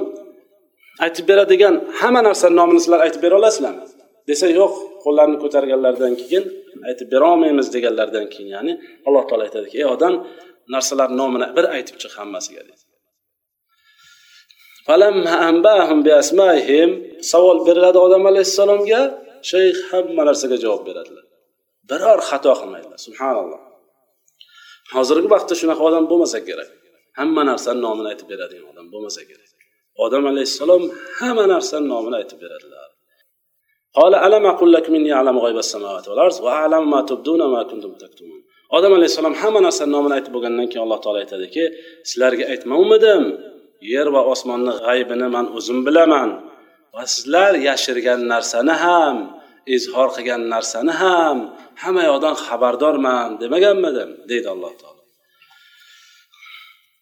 aytib 1.05 1.25
beradigan 1.29 1.75
hamma 1.99 2.21
narsani 2.27 2.55
nomini 2.59 2.79
sizlar 2.83 2.99
aytib 3.05 3.21
bera 3.25 3.35
olasizlarmi 3.41 3.85
desa 4.29 4.45
yo'q 4.59 4.73
qo'llarini 5.03 5.37
ko'targanlaridan 5.43 6.13
keyin 6.21 6.43
aytib 6.89 7.07
berolmaymiz 7.13 7.67
deganlaridan 7.75 8.25
keyin 8.33 8.49
ya'ni 8.55 8.73
alloh 9.07 9.23
taolo 9.29 9.43
aytadiki 9.47 9.75
ey 9.81 9.87
odam 9.95 10.13
narsalar 10.73 11.09
nomini 11.19 11.47
bir 11.57 11.65
aytib 11.75 11.95
chiq 12.01 12.13
hammasiga. 12.19 12.61
deydi 12.67 12.83
savol 17.31 17.57
beriladi 17.67 17.99
odam 18.07 18.23
alayhissalomga 18.31 19.01
shayx 19.51 19.77
hamma 19.89 20.23
narsaga 20.29 20.57
javob 20.63 20.81
beradilar. 20.89 21.25
Biror 21.89 22.19
xato 22.29 22.51
qilmaydilar 22.59 22.99
subhanalloh. 23.07 23.61
Hozirgi 24.95 25.27
vaqtda 25.35 25.53
shunaqa 25.61 25.83
odam 25.89 26.03
bo'lmasa 26.11 26.39
kerak. 26.47 26.69
Hamma 27.17 27.41
narsani 27.51 27.79
nomini 27.85 28.07
aytib 28.11 28.27
beradigan 28.31 28.65
odam 28.71 28.85
bo'lmasa 28.93 29.21
kerak. 29.29 29.49
Odam 30.05 30.23
alayhissalom 30.31 30.83
hamma 31.19 31.45
narsani 31.53 31.85
nomini 31.93 32.15
aytib 32.21 32.39
beradilar. 32.43 32.89
Odam 38.77 38.91
alayhissalom 38.97 39.33
hamma 39.41 39.59
narsani 39.67 39.91
nomini 39.95 40.13
aytib 40.17 40.31
bo'lgandan 40.35 40.67
keyin 40.71 40.83
alloh 40.85 40.99
taolo 41.03 41.19
aytadiki 41.23 41.63
sizlarga 42.09 42.45
aytmovmidim 42.53 43.23
yer 43.93 44.07
va 44.15 44.21
osmonni 44.33 44.73
g'aybini 44.85 45.27
man 45.35 45.45
o'zim 45.57 45.79
bilaman 45.87 46.29
va 46.95 47.03
sizlar 47.13 47.53
yashirgan 47.67 48.21
narsani 48.33 48.75
ham 48.83 49.17
izhor 49.75 50.09
qilgan 50.15 50.41
narsani 50.53 50.93
ham 51.01 51.37
hamma 51.81 52.03
yoqdan 52.09 52.35
xabardorman 52.45 53.29
demaganmidim 53.41 54.09
deydi 54.29 54.47
alloh 54.55 54.73
taolo. 54.81 54.96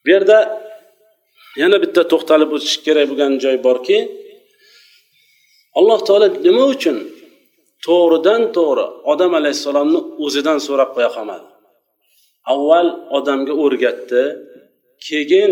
Bu 0.06 0.10
yerda 0.14 0.38
yana 1.62 1.78
bitta 1.84 2.02
to'xtalib 2.12 2.50
o'tish 2.56 2.78
kerak 2.86 3.06
bo'lgan 3.12 3.34
joy 3.44 3.58
borki 3.68 3.98
alloh 5.80 6.00
taolo 6.08 6.28
nima 6.48 6.64
uchun 6.76 6.98
to'g'ridan 7.86 8.42
to'g'ri 8.58 8.86
odam 9.12 9.32
alayhissalomni 9.40 10.00
o'zidan 10.26 10.60
so'rab 10.68 10.90
qo'ya 10.96 11.10
qolmadi? 11.16 11.46
Avval 12.54 12.88
odamga 13.18 13.54
o'rgatdi 13.64 14.24
keyin 15.08 15.52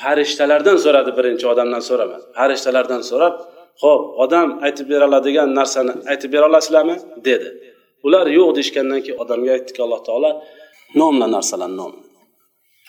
farishtalardan 0.00 0.76
so'radi 0.84 1.10
birinchi 1.18 1.44
odamdan 1.52 1.82
so'ramadi. 1.88 2.24
Farishtalardan 2.38 3.02
so'rab 3.10 3.34
ho'p 3.82 4.02
odam 4.24 4.48
aytib 4.66 4.86
bera 4.92 5.04
oladigan 5.10 5.48
narsani 5.58 5.92
aytib 6.12 6.30
bera 6.34 6.44
olasizlarmi? 6.50 6.96
dedi. 7.28 7.48
Ular 8.06 8.26
yo'q 8.38 8.50
deyishgandan 8.56 9.00
keyin 9.04 9.18
odamga 9.24 9.50
aytdiki 9.56 9.80
alloh 9.86 10.00
taolo 10.08 10.30
nomla 11.00 11.26
narsalarni 11.36 11.76
nomla. 11.82 12.09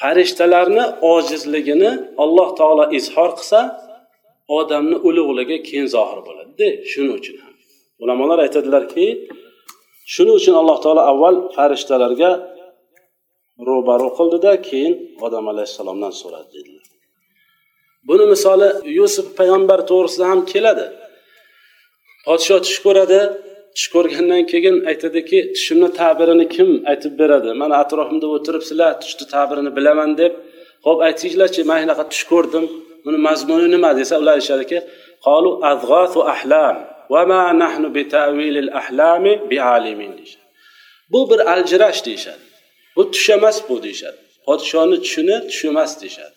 Farishtalarni 0.02 0.84
ojizligini 1.14 1.92
alloh 2.24 2.50
taolo 2.60 2.86
izhor 3.00 3.32
qilsa 3.38 3.60
odamni 4.60 4.98
ulug'ligi 5.08 5.58
keyin 5.68 5.88
zohir 5.96 6.20
bo'ladida 6.28 6.68
shuning 6.92 7.14
uchun 7.20 7.38
ham. 7.44 7.54
Ulamolar 8.04 8.40
aytadilarki 8.46 9.06
shuning 10.14 10.36
uchun 10.42 10.56
alloh 10.62 10.78
taolo 10.84 11.02
avval 11.12 11.36
farishtalarga 11.56 12.32
ro'baru 13.70 14.10
qildida 14.18 14.52
keyin 14.68 14.94
odam 15.26 15.46
alayhissalomdan 15.52 16.14
so'radi 16.22 16.50
dedilar. 16.56 16.86
Buni 18.10 18.26
misoli 18.34 18.70
yusuf 19.00 19.28
payg'ambar 19.40 19.80
to'g'risida 19.90 20.26
ham 20.32 20.40
keladi. 20.52 20.86
Podsho 22.26 22.56
tush 22.66 22.80
ko'radi 22.86 23.20
tush 23.76 23.88
ko'rgandan 23.94 24.44
keyin 24.52 24.76
aytadiki 24.92 25.38
tushimni 25.56 25.90
tabirini 26.00 26.46
kim 26.56 26.70
aytib 26.92 27.14
beradi? 27.22 27.50
Mana 27.62 27.76
atrofimda 27.84 28.28
o'tirib 28.36 28.64
sizlar 28.70 28.92
tushni 29.02 29.26
tabirini 29.36 29.72
bilaman 29.78 30.12
deb. 30.22 30.34
Ho'p 30.86 31.00
aytinglarchi 31.08 31.62
man 31.70 31.78
shunaqa 31.82 32.04
tush 32.12 32.24
ko'rdim. 32.32 32.66
Buni 33.06 33.18
mazmuni 33.28 33.68
nima? 33.76 33.90
desa 34.00 34.14
ular 34.22 34.34
aytishadiki 34.38 34.78
qolu 35.26 35.52
azg'asu 35.72 36.20
ahlam 36.34 36.76
va 37.14 37.22
ma 37.32 37.42
nahnu 37.64 37.88
bi 37.96 38.04
ahlami 38.82 39.34
bi 39.50 39.58
deyishadi. 40.18 40.46
Bu 41.12 41.20
bir 41.30 41.40
aljirash 41.54 42.00
deyishadi. 42.06 42.44
Bu 42.96 43.02
tush 43.12 43.30
emas 43.38 43.58
bu 43.70 43.76
deyishadi. 43.84 44.20
Podshoni 44.46 44.98
tushini 45.04 45.38
tush 45.50 45.64
emas 45.72 45.92
deyishadi. 46.02 46.36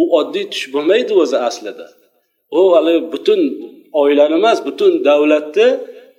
U 0.00 0.02
oddiy 0.18 0.44
tush 0.52 0.66
bo'lmaydi 0.74 1.12
o'zi 1.22 1.38
aslida. 1.48 1.86
U 2.58 2.60
hali 2.74 2.94
butun 3.12 3.40
oilani 4.02 4.34
emas 4.40 4.58
butun 4.66 4.92
davlatni 5.08 5.68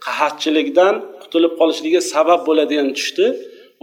qahatchilikdan 0.06 0.96
qutulib 1.22 1.54
qolishligiga 1.60 2.02
sabab 2.14 2.42
bo'ladigan 2.48 2.90
tushdi. 2.98 3.26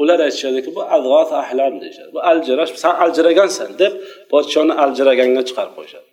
Ular 0.01 0.19
aytishadiki 0.27 0.71
bu 0.77 0.83
adg'ot 0.97 1.31
ahlam 1.43 1.75
deyishadi. 1.83 2.11
Bu 2.17 2.21
aljirash 2.31 2.73
san 2.83 2.95
aljiragansan 3.05 3.71
deb 3.83 3.93
podshoni 4.33 4.75
aljiraganga 4.85 5.43
chiqarib 5.49 5.75
qo'yishadi. 5.79 6.07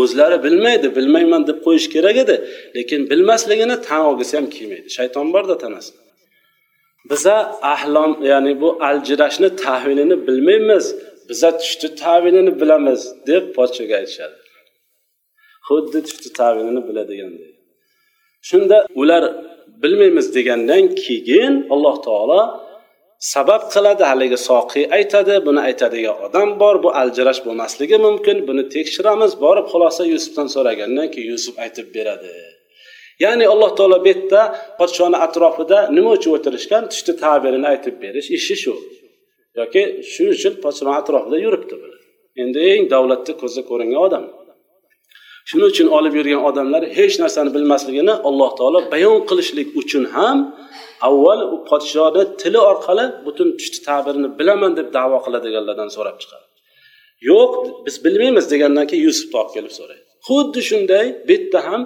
O'zlari 0.00 0.36
bilmaydi 0.46 0.86
bilmayman 0.96 1.42
deb 1.48 1.58
qo'yish 1.66 1.86
kerak 1.94 2.16
edi 2.24 2.36
lekin 2.76 3.00
bilmasligini 3.10 3.76
tan 3.86 4.00
olgisi 4.10 4.32
ham 4.38 4.46
kelmaydi. 4.54 4.88
Shayton 4.96 5.26
borda 5.34 5.54
tanasida 5.64 6.00
biza 7.10 7.36
ahlom 7.74 8.12
ya'ni 8.30 8.52
bu 8.62 8.68
aljirashni 8.88 9.48
tahvilini 9.64 10.16
bilmaymiz 10.26 10.84
biza 11.28 11.50
tushni 11.60 11.88
tavilini 12.02 12.52
bilamiz 12.60 13.00
deb 13.30 13.44
podshoga 13.56 13.94
aytishadi. 14.00 14.36
Xuddi 15.68 15.98
tushni 16.06 16.30
tavilini 16.40 16.82
biladigandek 16.88 17.53
shunda 18.48 18.78
ular 19.00 19.24
bilmaymiz 19.82 20.26
degandan 20.36 20.84
keyin 21.04 21.54
alloh 21.74 21.96
taolo 22.06 22.40
sabab 23.32 23.62
qiladi 23.74 24.04
haligi 24.10 24.38
soqiy 24.48 24.84
aytadi 24.98 25.34
buni 25.46 25.60
aytadigan 25.68 26.16
odam 26.26 26.48
bor 26.62 26.76
bu 26.84 26.88
aljirash 27.00 27.40
bo'lmasligi 27.46 27.96
mumkin 28.06 28.36
buni 28.48 28.64
tekshiramiz 28.74 29.32
borib 29.44 29.66
xulosa 29.72 30.02
yusufdan 30.12 30.48
so'ragandan 30.54 31.06
keyin 31.14 31.30
yusuf 31.34 31.54
aytib 31.64 31.86
beradi. 31.96 32.32
Ya'ni 33.24 33.44
alloh 33.52 33.70
taolo 33.78 33.96
bu 34.04 34.08
yerda 34.12 34.42
podshoni 34.78 35.18
atrofida 35.26 35.78
nima 35.96 36.10
uchun 36.18 36.32
o'tirishgan? 36.36 36.82
Tushni 36.92 37.12
tabirini 37.24 37.66
aytib 37.72 37.94
berish 38.04 38.28
ishi 38.38 38.56
shu. 38.62 38.74
Yoki 39.58 39.82
shuning 40.12 40.34
uchun 40.38 40.54
podshoni 40.64 40.92
atrofida 41.00 41.36
yuribdi 41.44 41.74
endi 42.42 42.60
eng 42.74 42.84
davlatni 42.94 43.32
ko'zda 43.42 43.62
ko'ringan 43.70 44.00
odam. 44.06 44.24
Shuning 45.48 45.68
uchun 45.72 45.88
olib 45.96 46.14
yurgan 46.18 46.42
odamlar 46.48 46.82
hech 46.98 47.14
narsani 47.22 47.50
bilmasligini 47.56 48.14
alloh 48.28 48.50
taolo 48.58 48.78
bayon 48.92 49.18
qilishlik 49.28 49.68
uchun 49.80 50.04
ham 50.14 50.38
avval 51.08 51.40
u 51.54 51.56
podshoni 51.70 52.22
tili 52.40 52.60
orqali 52.70 53.04
butun 53.26 53.48
pushti 53.58 53.78
tabirini 53.88 54.28
bilaman 54.38 54.72
deb 54.78 54.88
davo 54.98 55.18
qiladiganlardan 55.26 55.88
so'rab 55.96 56.16
chiqadi. 56.22 56.46
Yo'q 57.30 57.52
biz 57.86 57.96
bilmaymiz 58.04 58.46
degandan 58.52 58.86
keyin 58.90 59.04
yusufni 59.08 59.36
olib 59.40 59.52
kelib 59.56 59.72
so'raydi. 59.78 60.04
Xuddi 60.26 60.60
shunday 60.68 61.06
bu 61.28 61.32
yerda 61.36 61.60
ham 61.68 61.82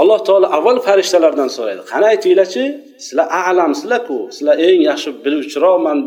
alloh 0.00 0.20
taolo 0.28 0.46
avval 0.56 0.78
farishtalardan 0.86 1.50
so'raydi. 1.56 1.82
Qani 1.92 2.06
aytinglarchi 2.12 2.64
sizlar 3.04 3.26
alamsizlarku 3.50 4.18
sizlar 4.36 4.56
eng 4.66 4.80
yaxshi 4.90 5.10
biluvchiroqman 5.24 5.98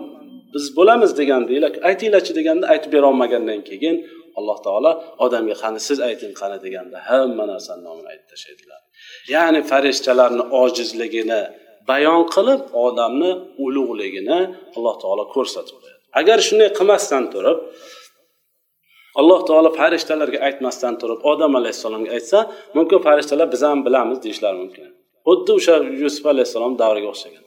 biz 0.54 0.66
bo'lamiz 0.78 1.12
degandinglar 1.20 1.72
aytinglarchi 1.89 2.32
deganda 2.39 2.66
aytib 2.74 2.91
berolmagandan 2.95 3.60
keyin 3.70 3.95
alloh 4.39 4.57
taolo 4.65 4.91
odamga 5.25 5.55
qani 5.63 5.80
siz 5.88 5.97
ayting 6.09 6.34
qani 6.41 6.57
deganda 6.65 6.97
hamma 7.09 7.43
narsani 7.51 7.82
nomini 7.88 8.07
aytib 8.13 8.27
tashlaydilar. 8.34 8.82
Ya'ni 9.36 9.59
farishtalarni 9.71 10.43
ojizligini 10.63 11.41
bayon 11.89 12.21
qilib 12.36 12.61
odamni 12.86 13.32
ulug'ligini 13.65 14.39
alloh 14.77 14.95
taolo 15.03 15.23
ko'rsatib 15.36 15.75
qo'yadi. 15.82 15.99
Agar 16.19 16.38
shunday 16.47 16.69
qilmasdan 16.77 17.23
turib 17.34 17.57
alloh 19.19 19.41
taolo 19.49 19.69
farishtalarga 19.80 20.39
aytmasdan 20.47 20.93
turib 21.01 21.19
odam 21.32 21.51
alayhissalomga 21.59 22.09
aytsa 22.17 22.39
mumkin 22.77 22.99
farishtalar 23.07 23.47
biz 23.53 23.61
ham 23.69 23.80
bilamiz 23.88 24.17
deyishlari 24.25 24.57
mumkin. 24.63 24.88
Xuddi 25.27 25.51
o'sha 25.57 25.75
yusuf 26.03 26.25
alayhissalom 26.34 26.73
davriga 26.82 27.09
o'xshagan. 27.13 27.43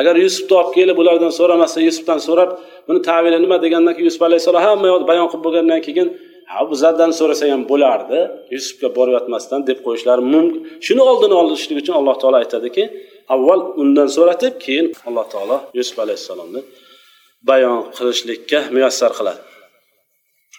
Agar 0.00 0.14
yusufni 0.24 0.54
olib 0.60 0.70
kelib 0.76 0.96
ulardan 1.02 1.32
so'ramasa 1.38 1.78
yusufdan 1.88 2.18
so'rab 2.26 2.50
buni 2.88 3.00
tavili 3.08 3.38
nima? 3.44 3.56
degandan 3.64 3.92
keyin 3.96 4.08
yusuf 4.10 4.22
alayhissalom 4.28 4.62
hamma 4.68 4.86
yoqni 4.92 5.06
bayon 5.10 5.26
qilib 5.30 5.44
bo'lgandan 5.46 5.80
keyin 5.86 6.08
ha 6.52 6.58
bizlardan 6.70 7.10
so'rasa 7.18 7.44
ham 7.52 7.62
bo'lardi 7.72 8.18
yusufga 8.54 8.88
borib 8.96 9.14
yotmasdan 9.18 9.60
deb 9.68 9.78
qo'yishlari 9.86 10.22
mumkin. 10.34 10.60
Shuni 10.86 11.02
oldini 11.10 11.34
olishlik 11.42 11.76
uchun 11.82 11.94
alloh 12.00 12.16
taolo 12.22 12.36
aytadiki 12.42 12.82
avval 13.34 13.60
undan 13.82 14.08
so'ratib 14.16 14.54
keyin 14.64 14.86
alloh 15.08 15.26
taolo 15.34 15.56
yusuf 15.78 15.96
alayhissalomni 16.04 16.60
bayon 17.50 17.78
qilishlikka 17.96 18.58
muyassar 18.74 19.12
qiladi. 19.18 19.40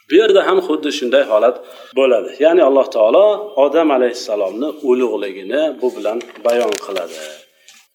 Bu 0.10 0.14
yerda 0.22 0.42
ham 0.48 0.60
xuddi 0.68 0.90
shunday 1.00 1.24
holat 1.32 1.56
bo'ladi. 2.00 2.30
Ya'ni 2.46 2.62
alloh 2.70 2.88
taolo 2.96 3.26
odam 3.66 3.90
alayhissalomni 3.98 4.68
ulug'ligini 4.90 5.62
bu 5.82 5.88
bilan 5.96 6.18
bayon 6.46 6.74
qiladi. 6.86 7.16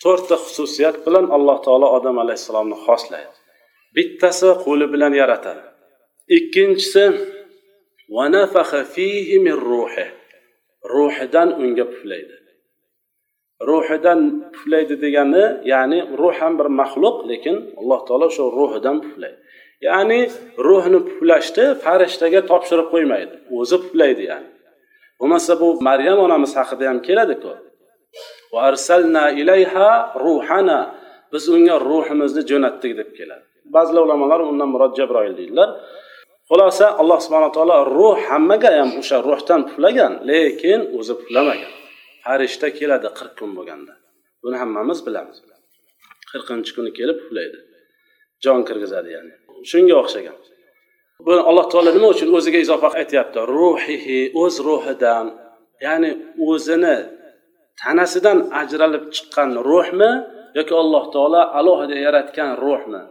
To'rtta 0.05 0.37
xususiyat 0.45 0.97
bilan 1.07 1.27
alloh 1.37 1.59
taolo 1.67 1.89
odam 1.99 2.17
alayhissalomni 2.25 2.77
xoslaydi. 2.87 3.35
Bittasi 3.97 4.49
qo'li 4.65 4.87
bilan 4.95 5.13
yaratadi 5.23 5.63
ikkinchisi 6.29 7.05
ruhidan 10.95 11.49
unga 11.63 11.85
puflaydi. 11.93 12.35
Ruhidan 13.69 14.21
puflaydi 14.53 14.95
degani 15.05 15.45
ya'ni 15.73 15.99
ruh 16.21 16.35
ham 16.41 16.53
bir 16.59 16.69
maxluq 16.81 17.17
lekin 17.31 17.57
alloh 17.81 18.01
taolo 18.09 18.29
shu 18.37 18.45
ruhidan 18.59 18.97
puflaydi. 19.05 19.39
Ya'ni 19.89 20.21
ruhni 20.67 20.99
puflashni 21.09 21.67
farishtaga 21.85 22.41
topshirib 22.51 22.89
qo'ymaydi 22.95 23.35
o'zi 23.59 23.77
puflaydi 23.85 24.23
ya'ni. 24.31 24.49
Bo'lmasa 25.21 25.53
bu 25.61 25.69
maryam 25.89 26.19
onamiz 26.27 26.53
haqida 26.59 26.85
ham 26.91 26.99
keladiku. 27.07 27.53
Biz 31.35 31.45
unga 31.57 31.77
ruhimizni 31.91 32.43
jo'natdik 32.51 32.93
deb 33.01 33.11
keladi. 33.19 33.45
Ba'zi 33.75 33.93
ulamolar 34.07 34.41
undan 34.51 34.69
murod 34.75 34.93
jabroil 34.99 35.35
deydilar. 35.41 35.69
Xulosa 36.51 36.87
alloh 37.01 37.19
subhana 37.25 37.51
taolo 37.57 37.77
ruh 37.99 38.17
hammaga 38.29 38.71
ham 38.79 38.91
o'sha 39.01 39.17
ruhdan 39.29 39.61
puflagan 39.69 40.13
lekin 40.31 40.81
o'zi 40.99 41.15
puflamagan. 41.21 41.73
Farishta 42.25 42.69
keladi 42.79 43.09
qirq 43.19 43.33
kun 43.41 43.51
bo'lganda. 43.59 43.93
Buni 44.43 44.57
hammamiz 44.63 44.99
bilamiz. 45.07 45.39
Qirqinchi 46.31 46.71
kuni 46.77 46.91
kelib 46.99 47.17
puflaydi. 47.23 47.59
Jon 48.45 48.61
kirgizadi 48.69 49.11
ya'ni. 49.17 49.33
Shunga 49.71 49.95
o'xshagan. 50.03 50.37
Buni 51.27 51.41
alloh 51.51 51.67
taolo 51.73 51.91
nima 51.97 52.09
uchun 52.15 52.29
o'ziga 52.39 52.59
izofa 52.65 52.89
aytyapti? 53.01 53.39
Ruhihi 53.57 54.19
o'z 54.43 54.55
ruhidan 54.69 55.27
ya'ni 55.87 56.11
o'zini 56.51 56.97
tanasidan 57.83 58.39
ajralib 58.61 59.05
chiqqan 59.15 59.51
ruhmi 59.71 60.11
yoki 60.59 60.75
alloh 60.83 61.05
taolo 61.15 61.43
alohida 61.59 61.97
yaratgan 62.07 62.51
ruhmi? 62.65 63.03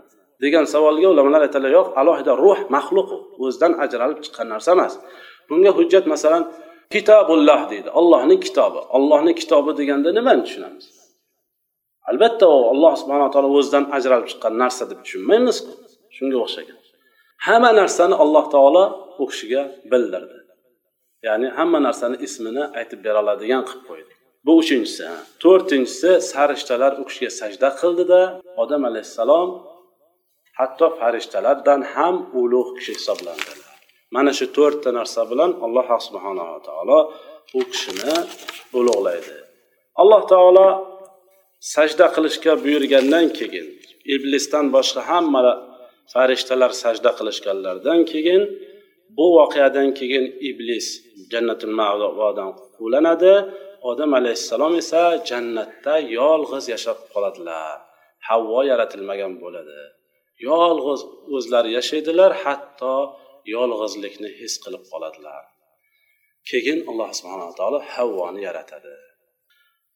Degan 0.44 0.66
savolga 0.74 1.08
ulamolar 1.14 1.42
aytadilar 1.48 1.72
yo'q 1.80 1.88
alohida 2.02 2.34
ruh 2.46 2.60
maxluq 2.76 3.10
o'zidan 3.44 3.74
ajralib 3.84 4.20
chiqqan 4.26 4.48
narsa 4.54 4.70
emas. 4.76 4.94
Bunga 5.50 5.72
hujjat 5.78 6.06
masalan 6.14 6.44
kitobulloh 6.94 7.62
deydi 7.72 7.90
ollohning 8.00 8.40
kitobi. 8.46 8.80
Ollohni 8.98 9.34
kitobi 9.42 9.72
deganda 9.80 10.10
nimani 10.18 10.42
tushunamiz? 10.46 10.86
Albatta 12.10 12.46
u 12.56 12.58
alloh 12.74 12.94
subhanaa 13.02 13.30
taolo 13.34 13.50
o'zidan 13.60 13.86
ajralib 13.98 14.28
chiqqan 14.32 14.54
narsa 14.64 14.84
deb 14.92 15.00
tushunmaymizku. 15.06 15.72
Shunga 16.16 16.38
o'xshagan. 16.46 16.78
Hamma 17.48 17.72
narsani 17.82 18.16
alloh 18.24 18.46
taolo 18.56 18.84
u 19.22 19.26
kishiga 19.32 19.62
bildirdi. 19.92 20.38
Ya'ni 21.28 21.48
hamma 21.58 21.80
narsani 21.88 22.16
ismini 22.28 22.64
aytib 22.80 23.00
bera 23.06 23.20
oladigan 23.24 23.62
qilib 23.70 23.84
qo'ydi. 23.90 24.14
Bu 24.46 24.52
uchinchisi 24.62 25.06
to'rtinchisi 25.44 26.12
sarishtalar 26.32 26.92
u 27.02 27.04
kishiga 27.10 27.32
sajda 27.42 27.70
qildida 27.82 28.22
odam 28.64 28.82
alayhissalom 28.90 29.50
hatto 30.60 30.86
farishtalardan 31.00 31.82
ham 31.94 32.16
ulug' 32.42 32.72
kishi 32.78 32.94
hisoblandilar 33.00 33.74
mana 34.16 34.32
shu 34.38 34.46
to'rtta 34.58 34.90
narsa 35.00 35.22
bilan 35.32 35.52
alloh 35.66 35.88
subhanava 36.08 36.58
taolo 36.68 37.00
u 37.58 37.62
kishini 37.72 38.16
ulug'laydi. 38.80 39.36
Alloh 40.02 40.22
taolo 40.34 40.68
sajda 41.74 42.08
qilishga 42.16 42.54
buyurgandan 42.64 43.26
keyin 43.38 43.68
iblisdan 44.16 44.66
boshqa 44.76 45.02
hamma 45.10 45.42
farishtalar 46.14 46.72
sajda 46.84 47.12
qilishganlaridan 47.20 48.00
keyin 48.12 48.42
bu 49.18 49.26
voqeadan 49.38 49.90
keyin 50.00 50.26
iblis 50.50 50.88
jannatul 51.32 51.74
mavodan 51.80 52.50
quvlanadi. 52.76 53.34
Odam 53.90 54.12
alayhissalom 54.20 54.74
esa 54.82 55.04
jannatda 55.30 55.96
yolg'iz 56.20 56.66
yashab 56.74 57.00
qoladilar. 57.14 57.78
Havvo 58.28 58.60
yaratilmagan 58.72 59.34
bo'ladi. 59.44 59.80
Yolg'iz 60.50 61.02
o'zlari 61.36 61.70
yashaydilar 61.78 62.32
hatto 62.44 62.96
yolg'izlikni 63.56 64.30
his 64.40 64.54
qilib 64.64 64.84
qoladilar. 64.92 65.44
Keyin 66.50 66.80
alloh 66.90 67.10
subhanaa 67.20 67.52
taolo 67.60 67.80
havvoni 67.94 68.42
yaratadi. 68.50 68.94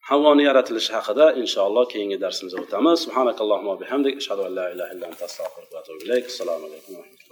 Havvoni 0.09 0.43
yaratilishi 0.49 0.91
haqida 0.97 1.25
inshaalloh 1.41 1.85
keyingi 1.93 2.17
darsimizda 2.23 2.57
o'tamiz. 2.63 2.97
Subhanakallohumma 3.05 3.73
bihamdik. 3.81 4.13
Ashhadu 4.21 4.41
an 4.47 4.53
la 4.59 4.65
ilaha 4.73 4.91
illa 4.95 5.05
anta 5.11 5.23
astag'firuka 5.29 5.73
va 5.75 5.79
atubu 5.83 5.99
ilayk. 6.05 6.25
Assalomu 6.31 6.65
alaykum 6.69 7.26